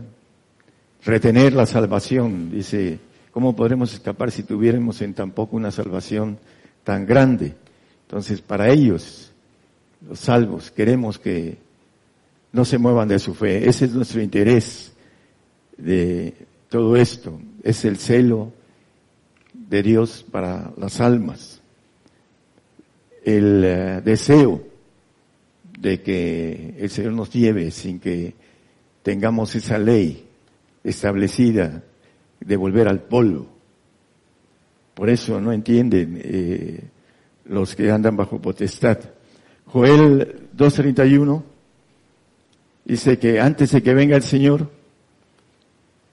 [1.03, 2.51] retener la salvación.
[2.51, 2.99] Dice,
[3.31, 6.39] ¿cómo podremos escapar si tuviéramos en tan poco una salvación
[6.85, 7.55] tan grande?
[8.03, 9.33] Entonces, para ellos,
[10.07, 11.57] los salvos, queremos que
[12.53, 13.67] no se muevan de su fe.
[13.67, 14.93] Ese es nuestro interés
[15.79, 16.35] de
[16.69, 17.41] todo esto.
[17.63, 18.53] Es el celo
[19.73, 21.63] de Dios para las almas,
[23.25, 24.63] el eh, deseo
[25.79, 28.35] de que el Señor nos lleve sin que
[29.03, 30.27] tengamos esa ley
[30.85, 31.83] establecida
[32.39, 33.47] de volver al polvo.
[34.93, 36.81] Por eso no entienden eh,
[37.47, 38.99] los que andan bajo potestad.
[39.65, 41.43] Joel 2.31
[42.85, 44.69] dice que antes de que venga el Señor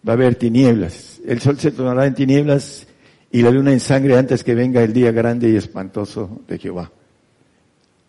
[0.08, 1.20] va a haber tinieblas.
[1.28, 2.86] El sol se tornará en tinieblas
[3.32, 6.92] y la luna en sangre antes que venga el día grande y espantoso de Jehová.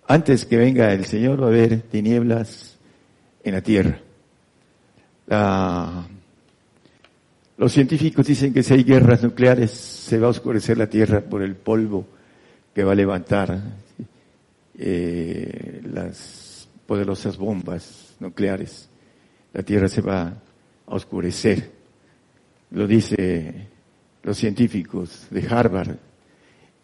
[0.06, 2.78] Antes que venga el Señor va a haber tinieblas
[3.44, 4.00] en la tierra.
[7.56, 11.42] los científicos dicen que si hay guerras nucleares se va a oscurecer la tierra por
[11.42, 12.06] el polvo
[12.74, 13.60] que va a levantar
[14.78, 18.88] eh, las poderosas bombas nucleares.
[19.52, 21.70] La tierra se va a oscurecer.
[22.70, 23.69] Lo dice
[24.22, 25.96] los científicos de Harvard.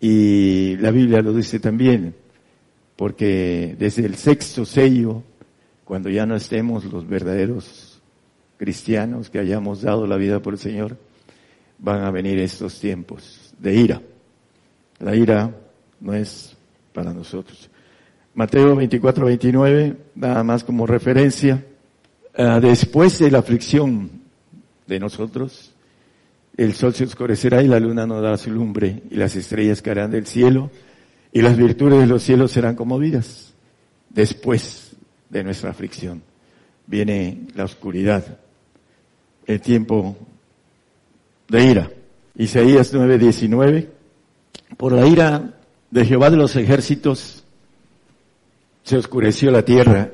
[0.00, 2.14] Y la Biblia lo dice también,
[2.96, 5.22] porque desde el sexto sello,
[5.84, 8.02] cuando ya no estemos los verdaderos
[8.56, 10.96] cristianos que hayamos dado la vida por el Señor,
[11.78, 14.02] van a venir estos tiempos de ira.
[14.98, 15.54] La ira
[16.00, 16.56] no es
[16.92, 17.70] para nosotros.
[18.34, 21.64] Mateo 24, 29, nada más como referencia.
[22.36, 24.10] Ah, después de la aflicción
[24.86, 25.74] de nosotros,
[26.56, 30.10] el sol se oscurecerá y la luna no dará su lumbre y las estrellas caerán
[30.10, 30.70] del cielo
[31.32, 33.54] y las virtudes de los cielos serán conmovidas.
[34.08, 34.96] Después
[35.28, 36.22] de nuestra aflicción
[36.86, 38.38] viene la oscuridad,
[39.46, 40.16] el tiempo
[41.48, 41.90] de ira.
[42.36, 43.88] Isaías 9:19,
[44.76, 45.54] por la ira
[45.90, 47.44] de Jehová de los ejércitos
[48.82, 50.10] se oscureció la tierra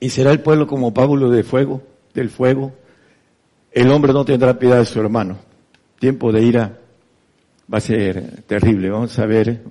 [0.00, 1.82] y será el pueblo como pábulo de fuego,
[2.14, 2.72] del fuego.
[3.74, 5.36] El hombre no tendrá piedad de su hermano.
[5.98, 6.78] Tiempo de ira
[7.70, 8.88] va a ser terrible.
[8.88, 9.62] Vamos a ver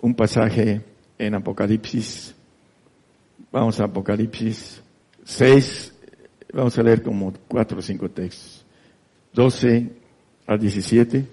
[0.00, 0.80] un pasaje
[1.16, 2.34] en Apocalipsis.
[3.52, 4.82] Vamos a Apocalipsis
[5.22, 5.94] 6.
[6.52, 8.64] Vamos a leer como cuatro o cinco textos.
[9.34, 9.86] 12
[10.48, 11.24] al 17.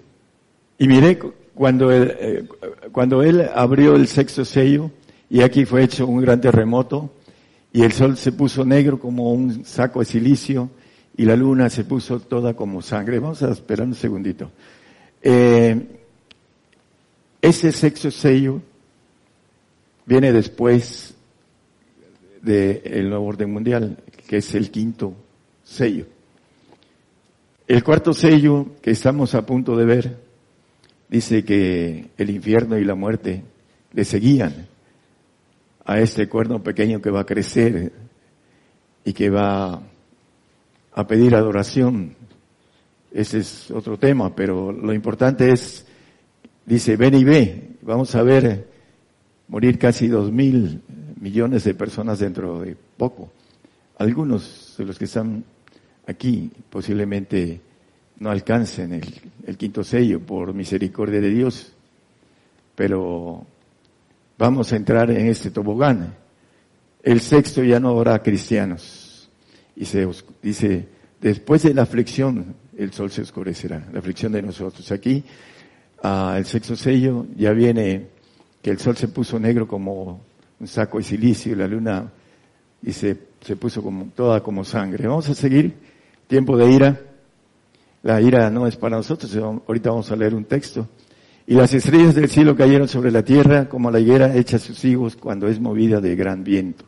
[0.78, 1.18] Y miré
[1.56, 2.46] cuando eh,
[2.92, 4.92] cuando él abrió el sexto sello,
[5.28, 7.10] y aquí fue hecho un gran terremoto,
[7.72, 10.70] y el sol se puso negro como un saco de silicio,
[11.16, 13.18] y la luna se puso toda como sangre.
[13.18, 14.50] Vamos a esperar un segundito.
[15.22, 15.86] Eh,
[17.40, 18.60] ese sexto sello
[20.04, 21.14] viene después
[22.42, 23.98] del nuevo orden mundial,
[24.28, 25.14] que es el quinto
[25.64, 26.06] sello.
[27.66, 30.16] El cuarto sello que estamos a punto de ver
[31.08, 33.42] dice que el infierno y la muerte
[33.92, 34.68] le seguían
[35.84, 37.92] a este cuerno pequeño que va a crecer
[39.04, 39.82] y que va
[40.96, 42.16] a pedir adoración.
[43.12, 45.86] Ese es otro tema, pero lo importante es,
[46.64, 48.68] dice, ven y ve, vamos a ver
[49.48, 50.82] morir casi dos mil
[51.20, 53.30] millones de personas dentro de poco.
[53.98, 55.44] Algunos de los que están
[56.06, 57.60] aquí posiblemente
[58.18, 58.94] no alcancen
[59.46, 61.72] el, quinto sello por misericordia de Dios.
[62.74, 63.46] Pero
[64.38, 66.14] vamos a entrar en este tobogán.
[67.02, 69.05] El sexto ya no habrá cristianos.
[69.76, 70.08] Y se
[70.42, 70.88] dice,
[71.20, 74.90] después de la aflicción, el sol se oscurecerá, la aflicción de nosotros.
[74.90, 75.22] Aquí,
[76.02, 78.08] ah, el sexto sello ya viene
[78.62, 80.20] que el sol se puso negro como
[80.58, 82.10] un saco de silicio y la luna
[82.82, 85.06] y se, se puso como, toda como sangre.
[85.06, 85.74] Vamos a seguir,
[86.26, 87.00] tiempo de ira.
[88.02, 90.88] La ira no es para nosotros, ahorita vamos a leer un texto.
[91.46, 95.16] Y las estrellas del cielo cayeron sobre la tierra como la higuera echa sus higos
[95.16, 96.84] cuando es movida de gran viento.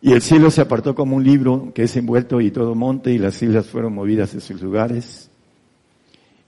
[0.00, 3.18] Y el cielo se apartó como un libro que es envuelto y todo monte y
[3.18, 5.30] las islas fueron movidas de sus lugares.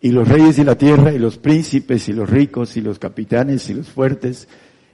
[0.01, 3.69] Y los reyes de la tierra y los príncipes y los ricos y los capitanes
[3.71, 4.49] y los fuertes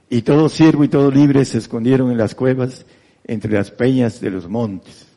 [0.09, 2.85] y todo siervo y todo libre se escondieron en las cuevas
[3.25, 5.07] entre las peñas de los montes.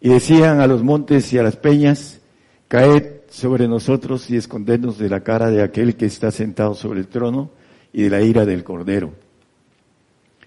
[0.00, 2.20] Y decían a los montes y a las peñas,
[2.68, 7.08] caed sobre nosotros y escondernos de la cara de aquel que está sentado sobre el
[7.08, 7.50] trono
[7.92, 9.12] y de la ira del Cordero.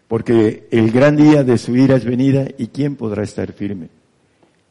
[0.10, 3.90] Porque el gran día de su ira es venida y ¿quién podrá estar firme?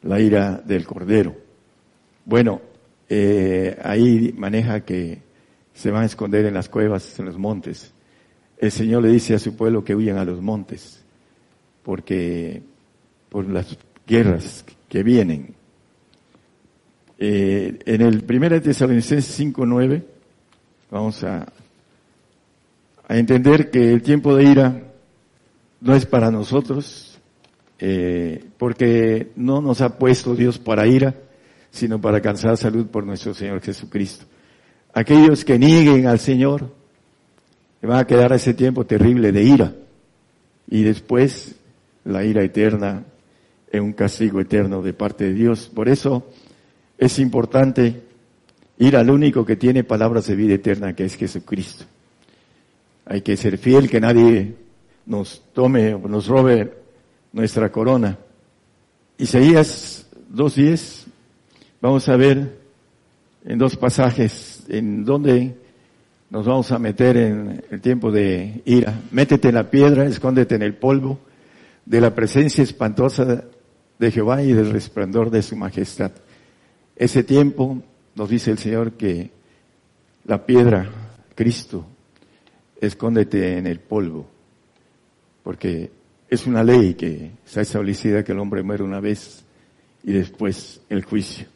[0.03, 1.33] La ira del Cordero.
[2.25, 2.59] Bueno,
[3.07, 5.19] eh, ahí maneja que
[5.73, 7.93] se van a esconder en las cuevas, en los montes.
[8.57, 11.01] El Señor le dice a su pueblo que huyan a los montes,
[11.83, 12.61] porque
[13.29, 15.55] por las guerras que vienen,
[17.17, 20.03] eh, en el 1 Tesalonicenses 5.9
[20.91, 21.47] vamos a,
[23.07, 24.88] a entender que el tiempo de ira
[25.81, 27.17] no es para nosotros,
[27.79, 31.15] eh, porque no nos ha puesto Dios para ira,
[31.71, 34.25] sino para alcanzar salud por nuestro Señor Jesucristo.
[34.93, 36.71] aquellos que nieguen al Señor,
[37.87, 39.73] va a quedar ese tiempo terrible de ira.
[40.67, 41.55] Y después
[42.05, 43.03] la ira eterna
[43.71, 45.71] en un castigo eterno de parte de Dios.
[45.73, 46.27] Por eso
[46.97, 48.01] es importante
[48.79, 51.85] ir al único que tiene palabras de vida eterna, que es Jesucristo.
[53.05, 54.55] Hay que ser fiel, que nadie
[55.05, 56.73] nos tome nos robe
[57.31, 58.17] nuestra corona.
[59.17, 61.05] Isaías 2.10,
[61.81, 62.57] vamos a ver
[63.45, 65.55] en dos pasajes en donde
[66.29, 69.01] nos vamos a meter en el tiempo de ira.
[69.11, 71.19] Métete en la piedra, escóndete en el polvo
[71.85, 73.43] de la presencia espantosa
[73.97, 76.11] de Jehová y del resplandor de su majestad.
[76.95, 77.81] Ese tiempo
[78.15, 79.31] nos dice el Señor que
[80.25, 80.89] la piedra,
[81.33, 81.85] Cristo,
[82.79, 84.27] escóndete en el polvo,
[85.43, 85.91] porque
[86.29, 89.43] es una ley que está establecida que el hombre muere una vez
[90.03, 91.47] y después el juicio.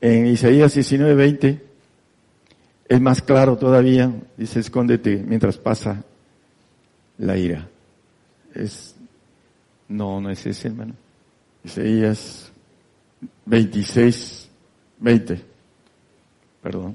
[0.00, 1.60] En Isaías 19:20
[2.88, 6.04] es más claro todavía, dice, escóndete mientras pasa
[7.18, 7.68] la ira.
[8.54, 8.94] Es,
[9.88, 10.94] no, no es ese, hermano.
[11.64, 12.52] Isaías
[13.44, 14.48] 26,
[15.00, 15.40] 20.
[16.62, 16.94] Perdón.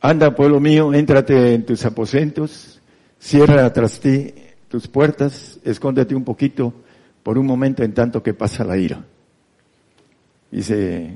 [0.00, 2.80] Anda, pueblo mío, éntrate en tus aposentos,
[3.18, 4.32] cierra tras ti
[4.68, 6.72] tus puertas, escóndete un poquito
[7.22, 9.04] por un momento en tanto que pasa la ira.
[10.50, 11.14] Dice,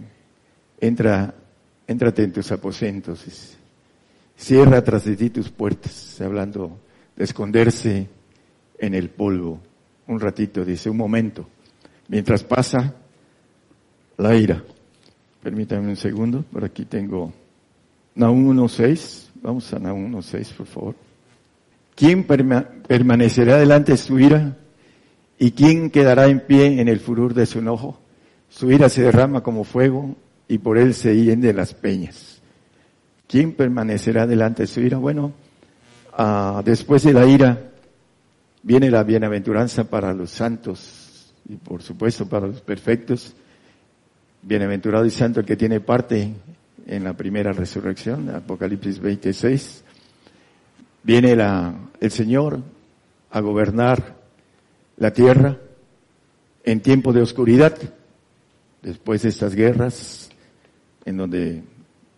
[0.80, 1.34] entra,
[1.86, 3.24] éntrate en tus aposentos.
[4.36, 6.78] Cierra tras de ti tus puertas, hablando
[7.16, 8.08] de esconderse
[8.78, 9.60] en el polvo.
[10.06, 11.48] Un ratito, dice, un momento,
[12.08, 12.94] mientras pasa
[14.16, 14.62] la ira.
[15.42, 17.32] Permítanme un segundo, por aquí tengo
[18.14, 19.28] Nahum 1.6.
[19.42, 21.09] Vamos a Nahum 1.6, por favor.
[22.00, 24.56] ¿Quién permanecerá delante de su ira?
[25.38, 28.00] ¿Y quién quedará en pie en el furor de su enojo?
[28.48, 30.16] Su ira se derrama como fuego
[30.48, 32.40] y por él se hienden las peñas.
[33.28, 34.96] ¿Quién permanecerá delante de su ira?
[34.96, 35.34] Bueno,
[36.14, 37.70] ah, después de la ira
[38.62, 43.34] viene la bienaventuranza para los santos y por supuesto para los perfectos.
[44.40, 46.32] Bienaventurado y santo el que tiene parte
[46.86, 49.84] en la primera resurrección, Apocalipsis 26.
[51.02, 52.60] Viene la, el Señor
[53.30, 54.16] a gobernar
[54.96, 55.58] la tierra
[56.64, 57.76] en tiempo de oscuridad,
[58.82, 60.30] después de estas guerras,
[61.04, 61.62] en donde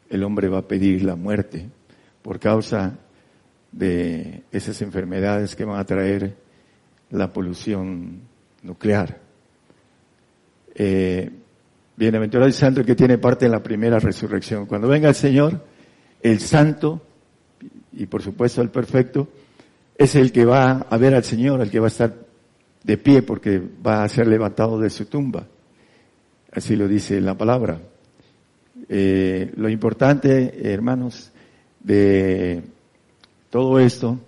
[0.09, 1.69] el hombre va a pedir la muerte
[2.23, 2.99] por causa
[3.73, 6.37] de esas enfermedades que van a traer
[7.11, 8.21] la polución
[8.63, 9.19] nuclear.
[10.75, 11.31] Eh,
[11.97, 14.67] bienaventurado el santo que tiene parte en la primera resurrección.
[14.67, 15.65] Cuando venga el Señor,
[16.23, 17.03] el santo,
[17.93, 19.29] y por supuesto el perfecto,
[19.97, 22.15] es el que va a ver al Señor, el que va a estar
[22.83, 25.47] de pie porque va a ser levantado de su tumba.
[26.53, 27.81] Así lo dice la palabra.
[28.89, 31.31] Eh, lo importante, hermanos,
[31.81, 32.63] de
[33.51, 34.19] todo esto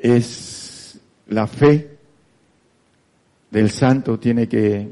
[0.00, 1.96] es la fe
[3.50, 4.88] del santo tiene que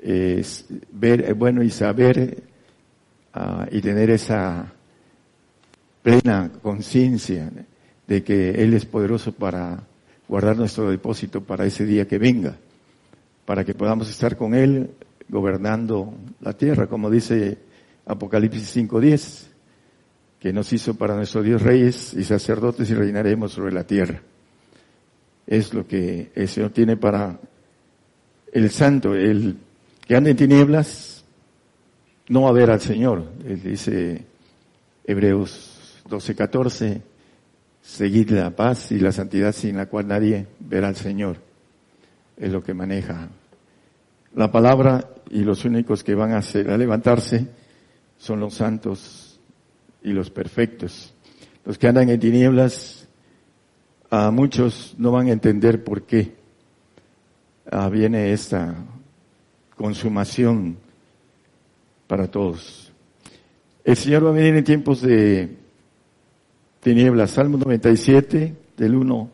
[0.00, 2.42] ver, eh, bueno, y saber
[3.34, 4.72] ah, y tener esa
[6.02, 7.50] plena conciencia
[8.08, 9.84] de que Él es poderoso para
[10.26, 12.56] guardar nuestro depósito para ese día que venga,
[13.44, 14.90] para que podamos estar con Él
[15.28, 17.58] gobernando la tierra, como dice
[18.06, 19.46] Apocalipsis 5.10,
[20.40, 24.22] que nos hizo para nuestro Dios reyes y sacerdotes y reinaremos sobre la tierra.
[25.46, 27.38] Es lo que el Señor tiene para
[28.52, 29.56] el santo, el
[30.06, 31.24] que anda en tinieblas,
[32.28, 33.24] no a ver al Señor.
[33.46, 34.24] Él dice
[35.04, 37.02] Hebreos 12.14,
[37.88, 41.38] seguid la paz y la santidad sin la cual nadie verá al Señor.
[42.36, 43.30] Es lo que maneja
[44.34, 46.42] la palabra y los únicos que van a,
[46.76, 47.48] levantarse
[48.18, 49.40] son los santos
[50.02, 51.14] y los perfectos.
[51.64, 53.08] Los que andan en tinieblas,
[54.10, 56.34] a muchos no van a entender por qué
[57.70, 58.74] ah, viene esta
[59.76, 60.76] consumación
[62.06, 62.92] para todos.
[63.82, 65.67] El Señor va a venir en tiempos de
[66.88, 67.32] tinieblas.
[67.32, 69.30] Salmo 97, del 1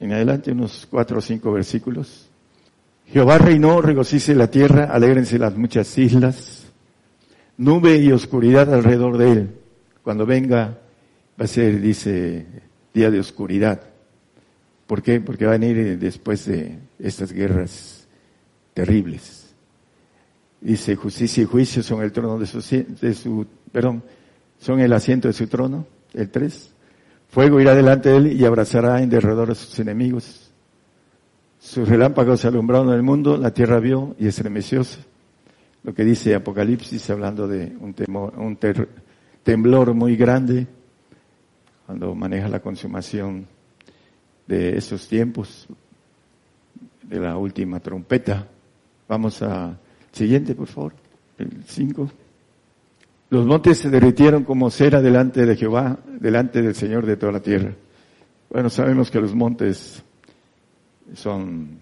[0.00, 2.28] en adelante, unos cuatro o cinco versículos.
[3.06, 6.66] Jehová reinó, regocice la tierra, alégrense las muchas islas
[7.56, 9.50] nube y oscuridad alrededor de él.
[10.02, 10.78] Cuando venga
[11.40, 12.44] va a ser, dice,
[12.92, 13.80] día de oscuridad.
[14.88, 15.20] ¿Por qué?
[15.20, 18.08] Porque va a venir después de estas guerras
[18.74, 19.54] terribles.
[20.60, 22.58] Dice, justicia y juicio son el trono de su,
[23.00, 24.02] de su perdón,
[24.58, 26.74] son el asiento de su trono, el 3.
[27.28, 30.52] Fuego irá delante de él y abrazará en derredor a sus enemigos.
[31.58, 35.12] Sus relámpagos alumbraron el mundo, la tierra vio y estremecióse
[35.82, 38.58] lo que dice Apocalipsis hablando de un, temor, un
[39.42, 40.66] temblor muy grande
[41.86, 43.46] cuando maneja la consumación
[44.46, 45.66] de esos tiempos,
[47.02, 48.46] de la última trompeta.
[49.08, 49.76] Vamos a
[50.12, 50.94] siguiente, por favor,
[51.38, 52.10] el 5.
[53.32, 57.40] Los montes se derritieron como cera delante de Jehová, delante del Señor de toda la
[57.40, 57.74] tierra.
[58.50, 60.02] Bueno, sabemos que los montes
[61.14, 61.78] son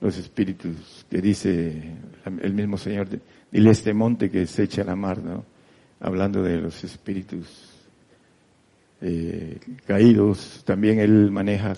[0.00, 1.84] los espíritus que dice
[2.42, 3.06] el mismo Señor,
[3.52, 5.44] dile este monte que se echa a la mar, ¿no?
[6.00, 7.70] Hablando de los espíritus
[9.02, 11.76] eh, caídos, también él maneja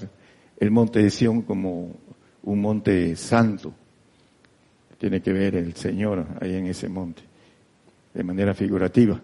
[0.59, 1.95] el monte de Sión como
[2.43, 3.75] un monte santo.
[4.97, 7.36] Tiene que ver el Señor ahí en ese monte
[8.17, 9.21] de manera figurativa.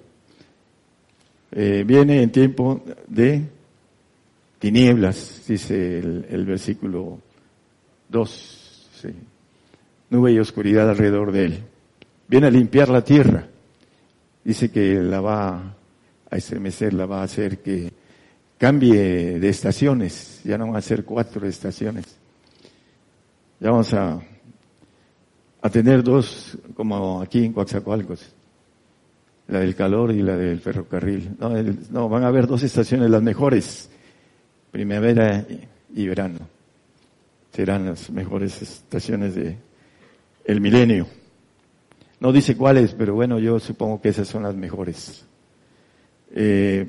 [1.51, 3.43] Eh, viene en tiempo de
[4.59, 7.19] tinieblas, dice el, versículo
[8.11, 8.99] 2,
[10.11, 11.59] nube y oscuridad alrededor de él.
[12.29, 13.49] Viene a limpiar la tierra,
[14.45, 15.75] dice que la va
[16.31, 17.91] a estremecer, la va a hacer que
[18.59, 22.05] cambie de estaciones, ya no van a ser cuatro estaciones,
[23.59, 24.21] ya vamos a,
[25.63, 28.35] a tener dos, como aquí en Coaxacualcos
[29.49, 31.37] la del calor y la del ferrocarril.
[31.39, 31.51] No,
[31.91, 33.91] no, van a haber dos estaciones, las mejores,
[34.71, 35.47] primavera
[35.95, 36.39] y verano.
[37.53, 39.59] Serán las mejores estaciones de
[40.61, 41.07] milenio.
[42.21, 45.25] No dice cuáles, pero bueno, yo supongo que esas son las mejores.
[46.35, 46.87] Eh,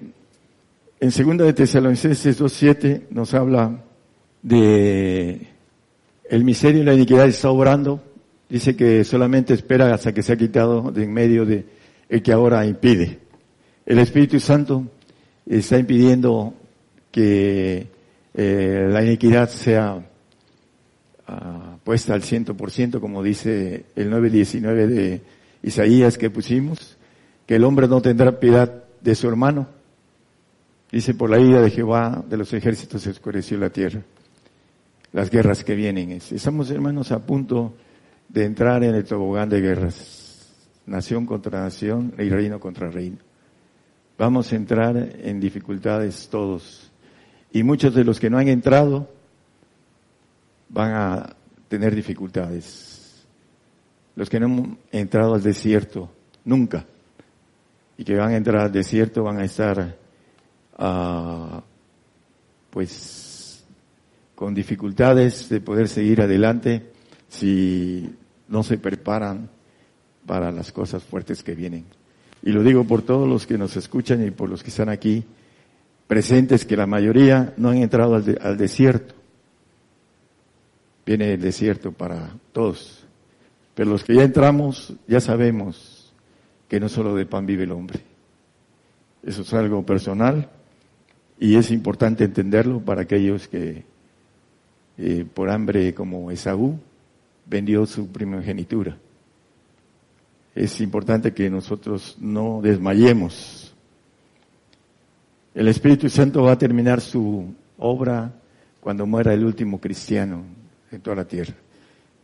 [1.00, 3.84] en segunda de Tesalonicenses 2.7 nos habla
[4.42, 5.48] de
[6.30, 8.02] el miserio y la iniquidad está obrando.
[8.48, 11.66] Dice que solamente espera hasta que se ha quitado de en medio de
[12.10, 13.20] el que ahora impide.
[13.86, 14.88] El Espíritu Santo
[15.46, 16.54] está impidiendo
[17.12, 17.88] que
[18.34, 20.04] eh, la iniquidad sea
[21.28, 25.22] ah, puesta al ciento por ciento, como dice el 9.19 de
[25.64, 26.98] Isaías que pusimos,
[27.46, 29.68] que el hombre no tendrá piedad de su hermano.
[30.92, 34.02] Dice, por la ira de Jehová de los ejércitos se oscureció la tierra.
[35.12, 36.12] Las guerras que vienen.
[36.12, 37.74] Estamos, hermanos, a punto
[38.30, 40.23] de entrar en el tobogán de guerras
[40.86, 43.18] nación contra nación y reino contra reino.
[44.18, 46.92] Vamos a entrar en dificultades todos.
[47.52, 49.10] Y muchos de los que no han entrado
[50.70, 51.36] van a
[51.68, 53.26] tener dificultades.
[54.16, 56.12] Los que no han entrado al desierto,
[56.46, 56.86] nunca.
[57.98, 59.98] Y que van a entrar al desierto van a estar,
[60.78, 61.64] ah,
[62.70, 63.64] pues,
[64.36, 66.92] con dificultades de poder seguir adelante
[67.30, 68.16] si
[68.48, 69.50] no se preparan
[70.26, 71.86] para las cosas fuertes que vienen.
[72.42, 75.24] Y lo digo por todos los que nos escuchan y por los que están aquí
[76.08, 79.16] presentes, que la mayoría no han entrado al, desierto.
[81.06, 83.06] Viene el desierto para todos.
[83.76, 86.14] Pero los que ya entramos, ya sabemos
[86.68, 88.02] que no solo de pan vive el hombre.
[89.24, 90.50] Eso es algo personal
[91.40, 93.84] y es importante entenderlo para aquellos que
[94.98, 96.78] eh, por hambre como Esaú
[97.46, 98.98] vendió su primogenitura
[100.56, 103.74] es importante que nosotros no desmayemos.
[105.56, 108.32] El Espíritu Santo va a terminar su obra
[108.80, 110.44] cuando muera el último cristiano
[110.92, 111.54] en toda la tierra.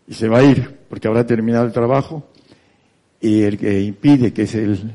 [0.07, 2.27] Y se va a ir porque habrá terminado el trabajo
[3.21, 4.91] y el que impide, que es el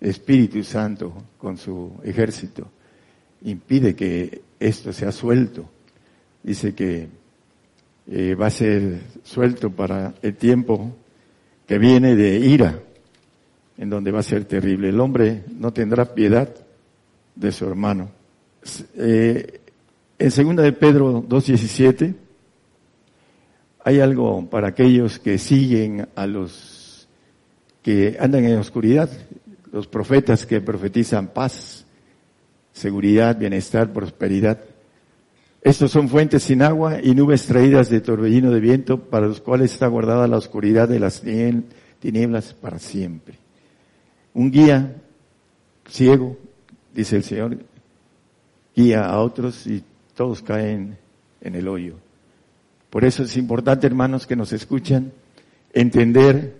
[0.00, 2.68] Espíritu Santo con su ejército,
[3.42, 5.68] impide que esto sea suelto.
[6.42, 7.08] Dice que
[8.08, 10.94] eh, va a ser suelto para el tiempo
[11.66, 12.80] que viene de ira,
[13.76, 14.88] en donde va a ser terrible.
[14.88, 16.48] El hombre no tendrá piedad
[17.34, 18.10] de su hermano.
[18.96, 19.60] Eh,
[20.18, 22.14] en segunda de Pedro 2.17
[23.84, 27.06] hay algo para aquellos que siguen a los
[27.82, 29.08] que andan en oscuridad,
[29.70, 31.84] los profetas que profetizan paz,
[32.72, 34.58] seguridad, bienestar, prosperidad.
[35.66, 39.72] Estos son fuentes sin agua y nubes traídas de torbellino de viento para los cuales
[39.72, 41.22] está guardada la oscuridad de las
[41.98, 43.34] tinieblas para siempre.
[44.32, 44.94] Un guía
[45.88, 46.36] ciego,
[46.94, 47.58] dice el Señor,
[48.76, 49.82] guía a otros y
[50.14, 50.98] todos caen
[51.40, 51.94] en el hoyo.
[52.88, 55.10] Por eso es importante, hermanos, que nos escuchan,
[55.72, 56.54] entender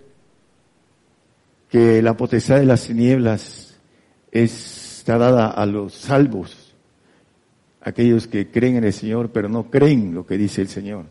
[1.69, 3.77] que la potestad de las tinieblas
[4.33, 6.66] está dada a los salvos,
[7.87, 11.05] aquellos que creen en el Señor, pero no creen lo que dice el Señor.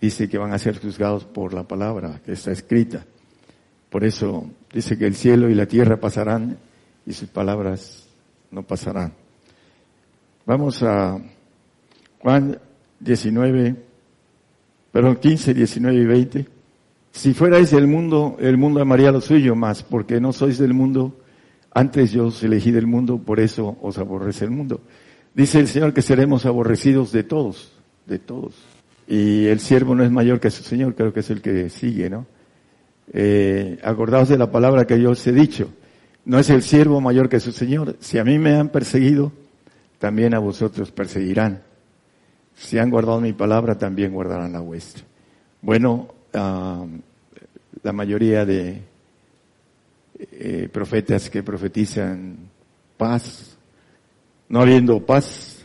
[0.00, 3.04] Dice que van a ser juzgados por la palabra que está escrita.
[3.90, 6.56] Por eso dice que el cielo y la tierra pasarán
[7.04, 8.08] y sus palabras
[8.50, 9.12] no pasarán.
[10.46, 11.20] Vamos a
[12.20, 12.58] Juan
[12.98, 13.76] 19,
[14.90, 16.48] perdón, 15, 19 y 20.
[17.12, 21.14] Si fuerais del mundo, el mundo amaría lo suyo más, porque no sois del mundo,
[21.72, 24.80] Antes yo os elegí del mundo, por eso os aborrece el mundo.
[25.34, 27.72] Dice el Señor que seremos aborrecidos de todos,
[28.06, 28.54] de todos.
[29.06, 32.10] Y el siervo no es mayor que su Señor, creo que es el que sigue,
[32.10, 32.26] ¿no?
[33.12, 35.70] Eh, acordaos de la palabra que yo os he dicho.
[36.24, 37.96] No es el siervo mayor que su Señor.
[38.00, 39.32] Si a mí me han perseguido,
[39.98, 41.62] también a vosotros perseguirán.
[42.54, 45.04] Si han guardado mi palabra, también guardarán la vuestra.
[45.62, 46.86] Bueno, ah,
[47.82, 48.82] la mayoría de
[50.18, 52.36] eh, profetas que profetizan
[52.96, 53.49] paz,
[54.50, 55.64] no habiendo paz,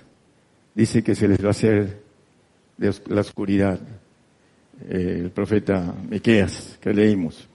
[0.75, 2.01] dice que se les va a hacer
[2.77, 3.79] de la oscuridad.
[4.87, 7.47] Eh, el profeta Miqueas que leímos.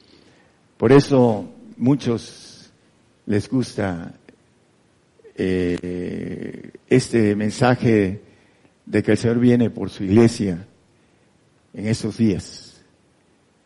[0.77, 2.73] Por eso muchos
[3.27, 4.13] les gusta
[5.37, 8.23] eh, este mensaje
[8.85, 10.67] de que el Señor viene por su iglesia
[11.73, 12.83] en esos días.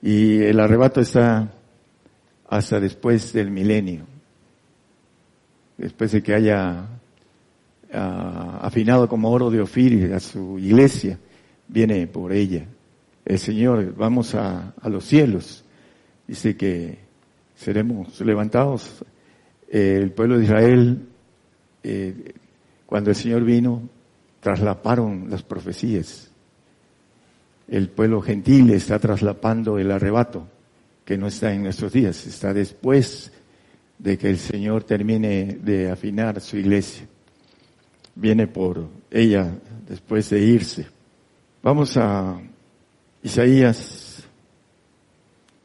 [0.02, 1.50] Y el arrebato está
[2.46, 4.04] hasta después del milenio,
[5.78, 6.88] después de que haya
[7.94, 11.18] afinado como oro de Ofir a su iglesia,
[11.68, 12.66] viene por ella.
[13.24, 15.64] El Señor, vamos a, los cielos.
[16.26, 16.98] Dice que
[17.54, 19.04] seremos levantados.
[19.68, 21.08] el pueblo de Israel,
[21.82, 22.34] eh,
[22.86, 23.88] cuando el Señor vino,
[24.40, 26.30] traslaparon las profecías.
[27.66, 30.46] El pueblo gentil está traslapando el arrebato,
[31.04, 33.32] que no está en nuestros días, está después
[33.98, 37.06] de que el Señor termine de afinar su iglesia.
[38.14, 39.52] Viene por ella
[39.88, 40.86] después de irse.
[41.62, 42.40] Vamos a
[43.22, 44.24] Isaías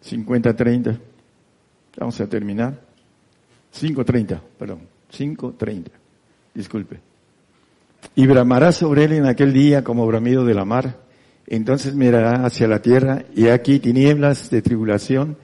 [0.04, 0.98] 50-30.
[1.98, 2.80] Vamos a terminar.
[3.74, 4.80] 5.30, perdón.
[5.12, 5.88] 5.30.
[6.54, 7.00] Disculpe.
[8.16, 10.98] Y bramará sobre él en aquel día como bramido de la mar.
[11.48, 15.38] Entonces mirará hacia la tierra y aquí tinieblas de tribulación.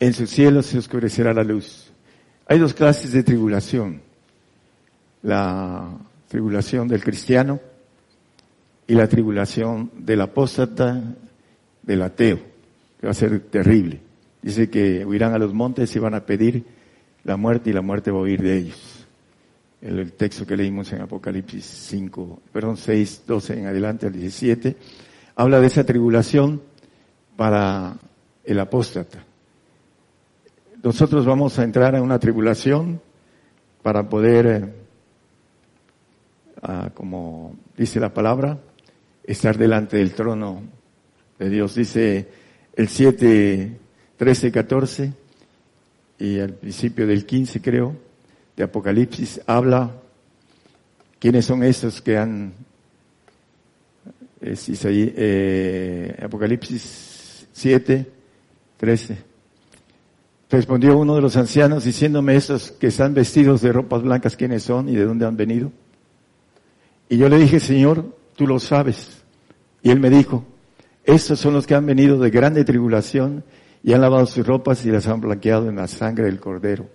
[0.00, 1.92] En sus cielos se oscurecerá la luz.
[2.48, 4.00] Hay dos clases de tribulación.
[5.22, 5.88] La
[6.28, 7.60] tribulación del cristiano
[8.86, 11.02] y la tribulación del apóstata,
[11.82, 12.38] del ateo,
[13.00, 14.00] que va a ser terrible.
[14.42, 16.64] Dice que huirán a los montes y van a pedir
[17.24, 18.96] la muerte y la muerte va a huir de ellos
[19.80, 24.76] el, texto que leímos en Apocalipsis 5, perdón, 6, 12 en adelante al 17,
[25.36, 26.62] habla de esa tribulación
[27.36, 27.96] para
[28.44, 29.24] el apóstata.
[30.82, 33.00] Nosotros vamos a entrar en una tribulación
[33.82, 34.72] para poder, eh,
[36.62, 38.58] ah, como dice la palabra,
[39.24, 40.62] estar delante del trono
[41.38, 41.74] de Dios.
[41.74, 42.28] Dice
[42.74, 43.78] el 7,
[44.16, 45.12] 13, 14
[46.18, 47.96] y al principio del 15 creo,
[48.56, 49.90] de Apocalipsis habla
[51.18, 52.52] quiénes son esos que han
[54.40, 58.06] es eh, Apocalipsis 7,
[58.76, 59.18] 13.
[60.50, 64.88] Respondió uno de los ancianos diciéndome esos que están vestidos de ropas blancas quiénes son
[64.88, 65.72] y de dónde han venido.
[67.08, 69.22] Y yo le dije, Señor, tú lo sabes.
[69.82, 70.44] Y él me dijo,
[71.04, 73.44] estos son los que han venido de grande tribulación
[73.82, 76.88] y han lavado sus ropas y las han blanqueado en la sangre del cordero.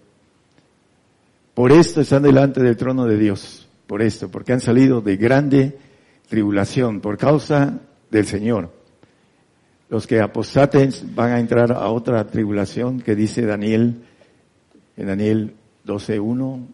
[1.53, 5.77] Por esto están delante del trono de Dios, por esto, porque han salido de grande
[6.27, 8.71] tribulación por causa del Señor.
[9.89, 14.03] Los que apostaten van a entrar a otra tribulación que dice Daniel,
[14.95, 15.53] en Daniel
[15.85, 16.65] 12.1,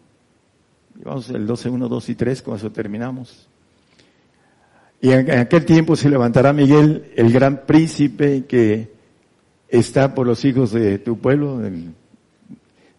[1.04, 3.48] vamos el 12.1, 2 y 3, con eso terminamos.
[5.00, 8.90] Y en aquel tiempo se levantará Miguel, el gran príncipe que
[9.68, 11.60] está por los hijos de tu pueblo,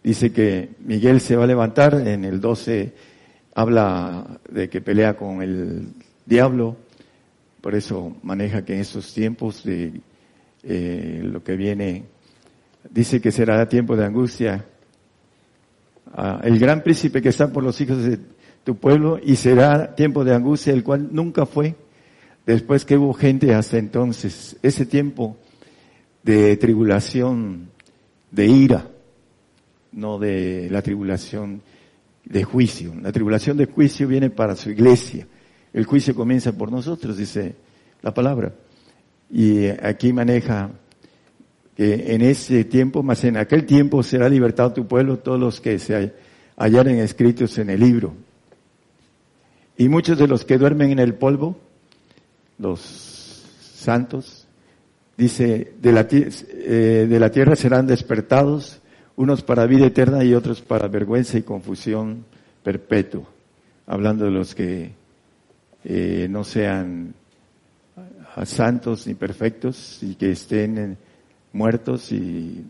[0.02, 2.93] Dice que Miguel se va a levantar, en el 12
[3.54, 5.89] habla de que pelea con el
[6.26, 6.78] diablo,
[7.60, 10.00] por eso maneja que en estos tiempos de
[10.64, 12.06] eh, lo que viene,
[12.89, 14.66] dice que será tiempo de angustia.
[16.43, 18.20] El gran príncipe que está por los hijos de
[18.64, 21.76] tu pueblo y será tiempo de angustia, el cual nunca fue
[22.45, 24.57] después que hubo gente hasta entonces.
[24.62, 25.38] Ese tiempo
[26.24, 27.70] de tribulación,
[28.32, 28.88] de ira,
[29.91, 31.62] no de la tribulación
[32.26, 32.93] de juicio.
[33.01, 35.28] La tribulación de juicio viene para su iglesia.
[35.74, 37.55] El juicio comienza por nosotros, dice
[38.01, 38.53] la palabra.
[39.32, 40.72] Y aquí maneja
[41.80, 45.80] que en ese tiempo, más en aquel tiempo será libertado tu pueblo, todos los que
[45.80, 46.12] se
[46.58, 48.16] hallaren escritos en el libro.
[49.78, 51.58] Y muchos de los que duermen en el polvo,
[52.58, 52.82] los
[53.62, 54.46] santos,
[55.16, 58.82] dice, de la, eh, de la tierra serán despertados
[59.16, 62.26] unos para vida eterna y otros para vergüenza y confusión
[62.62, 63.24] perpetua,
[63.88, 64.92] hablando de los que
[65.86, 67.14] eh, no sean
[68.44, 70.98] santos ni perfectos y que estén
[71.54, 72.66] muertos y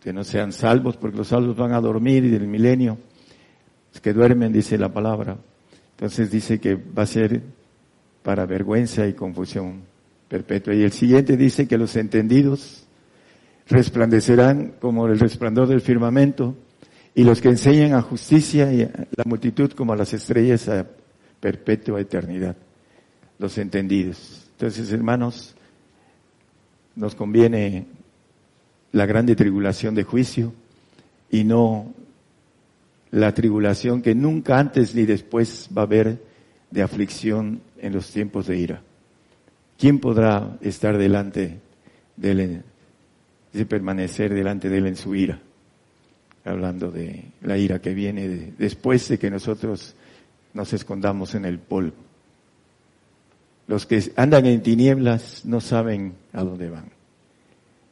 [0.00, 2.98] que no sean salvos, porque los salvos van a dormir y del milenio,
[3.92, 5.36] los que duermen, dice la palabra.
[5.92, 7.42] Entonces dice que va a ser
[8.22, 9.82] para vergüenza y confusión
[10.28, 10.74] perpetua.
[10.74, 12.84] Y el siguiente dice que los entendidos
[13.68, 16.54] resplandecerán como el resplandor del firmamento,
[17.14, 20.86] y los que enseñan a justicia y a la multitud como a las estrellas a
[21.40, 22.56] perpetua eternidad.
[23.38, 24.50] Los entendidos.
[24.52, 25.54] Entonces, hermanos,
[26.94, 27.86] nos conviene
[28.92, 30.52] la grande tribulación de juicio
[31.30, 31.92] y no
[33.10, 36.22] la tribulación que nunca antes ni después va a haber
[36.70, 38.82] de aflicción en los tiempos de ira.
[39.78, 41.60] ¿Quién podrá estar delante
[42.16, 42.62] de él,
[43.52, 45.40] de permanecer delante de él en su ira?
[46.46, 49.94] hablando de la ira que viene después de que nosotros
[50.54, 51.96] nos escondamos en el polvo.
[53.66, 56.95] Los que andan en tinieblas no saben a dónde van.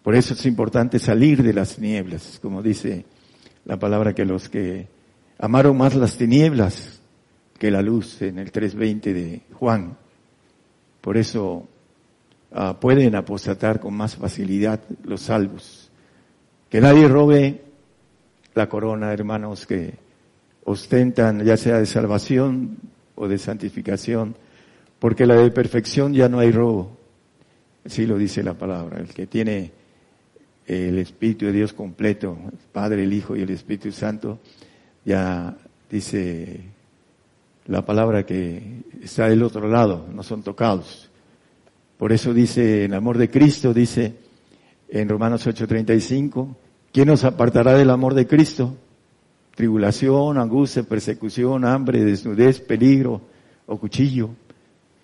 [0.04, 3.06] Por eso es importante salir de las tinieblas, como dice
[3.64, 4.86] la palabra que los que
[5.38, 7.00] amaron más las tinieblas
[7.58, 9.96] que la luz en el 3.20 de Juan.
[11.00, 11.66] Por eso
[12.52, 15.90] ah, pueden apostatar con más facilidad los salvos.
[16.68, 17.62] Que nadie robe
[18.54, 19.94] la corona, hermanos, que
[20.64, 22.76] ostentan ya sea de salvación
[23.14, 24.36] o de santificación,
[24.98, 26.94] porque la de perfección ya no hay robo.
[27.86, 28.98] Así lo dice la palabra.
[28.98, 29.83] El que tiene
[30.66, 34.38] el Espíritu de Dios completo, el Padre, el Hijo y el Espíritu Santo,
[35.04, 35.56] ya
[35.90, 36.60] dice
[37.66, 41.10] la palabra que está del otro lado, no son tocados.
[41.98, 44.14] Por eso dice, en amor de Cristo, dice
[44.88, 46.56] en Romanos 8:35,
[46.94, 48.76] ¿Quién nos apartará del amor de Cristo?
[49.56, 53.20] Tribulación, angustia, persecución, hambre, desnudez, peligro
[53.66, 54.30] o cuchillo.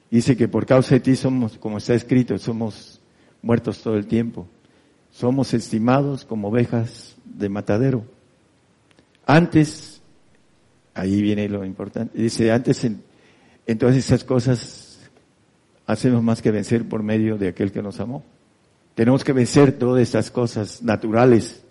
[0.09, 3.01] Dice que por causa de ti somos, como está escrito, somos
[3.43, 4.47] muertos todo el tiempo.
[5.13, 8.05] Somos estimados como ovejas de matadero.
[9.27, 10.01] Antes,
[10.95, 13.03] ahí viene lo importante, dice, antes en,
[13.79, 14.99] todas esas cosas
[15.87, 18.25] hacemos más que vencer por medio de aquel que nos amó.
[18.95, 21.63] Tenemos que vencer todas estas cosas naturales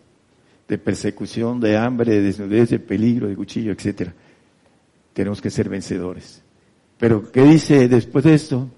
[0.68, 4.12] de persecución, de hambre, de desnudez, de peligro, de cuchillo, etc.
[5.14, 6.42] Tenemos que ser vencedores.
[6.98, 8.70] Pero, ¿qué dice después de esto?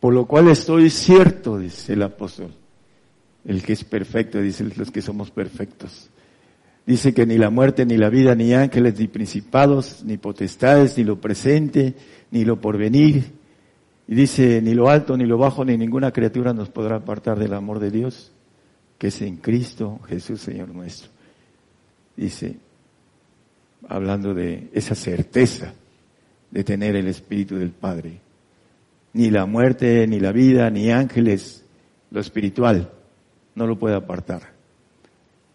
[0.00, 2.52] Por lo cual estoy cierto, dice el apóstol.
[3.44, 6.10] El que es perfecto, dice los que somos perfectos.
[6.86, 11.04] Dice que ni la muerte, ni la vida, ni ángeles, ni principados, ni potestades, ni
[11.04, 11.94] lo presente,
[12.30, 13.24] ni lo porvenir.
[14.08, 17.54] Y dice, ni lo alto, ni lo bajo, ni ninguna criatura nos podrá apartar del
[17.54, 18.32] amor de Dios
[19.02, 21.10] que es en Cristo Jesús Señor nuestro.
[22.16, 22.54] Dice,
[23.88, 25.74] hablando de esa certeza
[26.52, 28.20] de tener el Espíritu del Padre.
[29.14, 31.64] Ni la muerte, ni la vida, ni ángeles,
[32.12, 32.92] lo espiritual,
[33.54, 34.52] no lo puede apartar.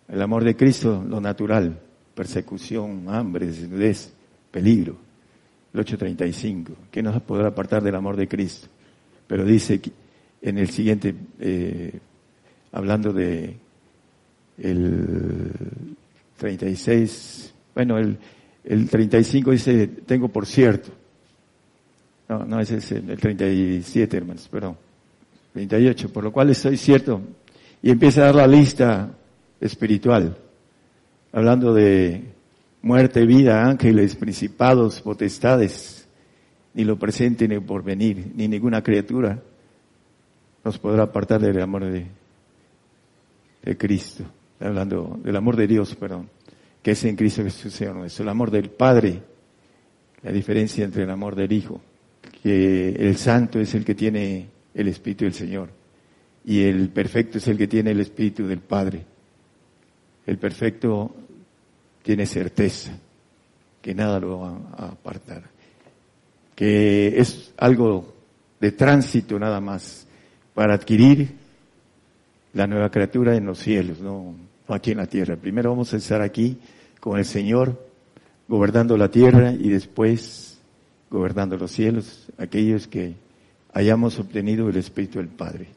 [0.08, 1.80] El amor de Cristo, lo natural,
[2.16, 4.14] persecución, hambre, desnudez,
[4.52, 4.96] peligro.
[5.74, 8.68] El 835, que no se podrá apartar del amor de Cristo.
[9.28, 9.82] Pero dice
[10.42, 12.00] en el siguiente eh,
[12.72, 13.58] hablando de
[14.58, 15.52] el
[16.38, 18.18] 36, bueno, el,
[18.64, 20.90] el 35 dice, tengo por cierto.
[22.30, 24.78] No, no, ese es el, 37, hermanos, perdón.
[25.54, 27.22] 38, por lo cual estoy cierto.
[27.82, 29.12] Y empieza a dar la lista
[29.60, 30.38] espiritual,
[31.32, 32.24] hablando de
[32.82, 36.08] muerte, vida, ángeles, principados, potestades,
[36.74, 39.42] ni lo presente ni por venir, ni ninguna criatura
[40.64, 42.06] nos podrá apartar del amor de,
[43.64, 44.24] de Cristo,
[44.60, 46.30] hablando del amor de Dios, perdón,
[46.82, 49.22] que es en Cristo Jesús Señor nuestro, el amor del Padre,
[50.24, 51.82] la diferencia entre el amor del Hijo,
[52.44, 55.77] que el santo es el que tiene el Espíritu del Señor
[56.48, 59.04] y el perfecto es el que tiene el Espíritu del Padre.
[60.26, 61.14] El perfecto
[62.02, 62.98] tiene certeza
[63.82, 65.44] que nada lo va a apartar,
[66.56, 68.16] que es algo
[68.62, 70.08] de tránsito nada más
[70.54, 71.36] para adquirir
[72.54, 74.34] la nueva criatura en los cielos, no,
[74.70, 75.36] aquí en la tierra.
[75.36, 76.58] Primero vamos a estar aquí
[77.02, 77.90] con el Señor,
[78.48, 80.58] gobernando la tierra y después
[81.12, 83.16] gobernando los cielos, aquellos que
[83.74, 85.77] hayamos obtenido el Espíritu del Padre.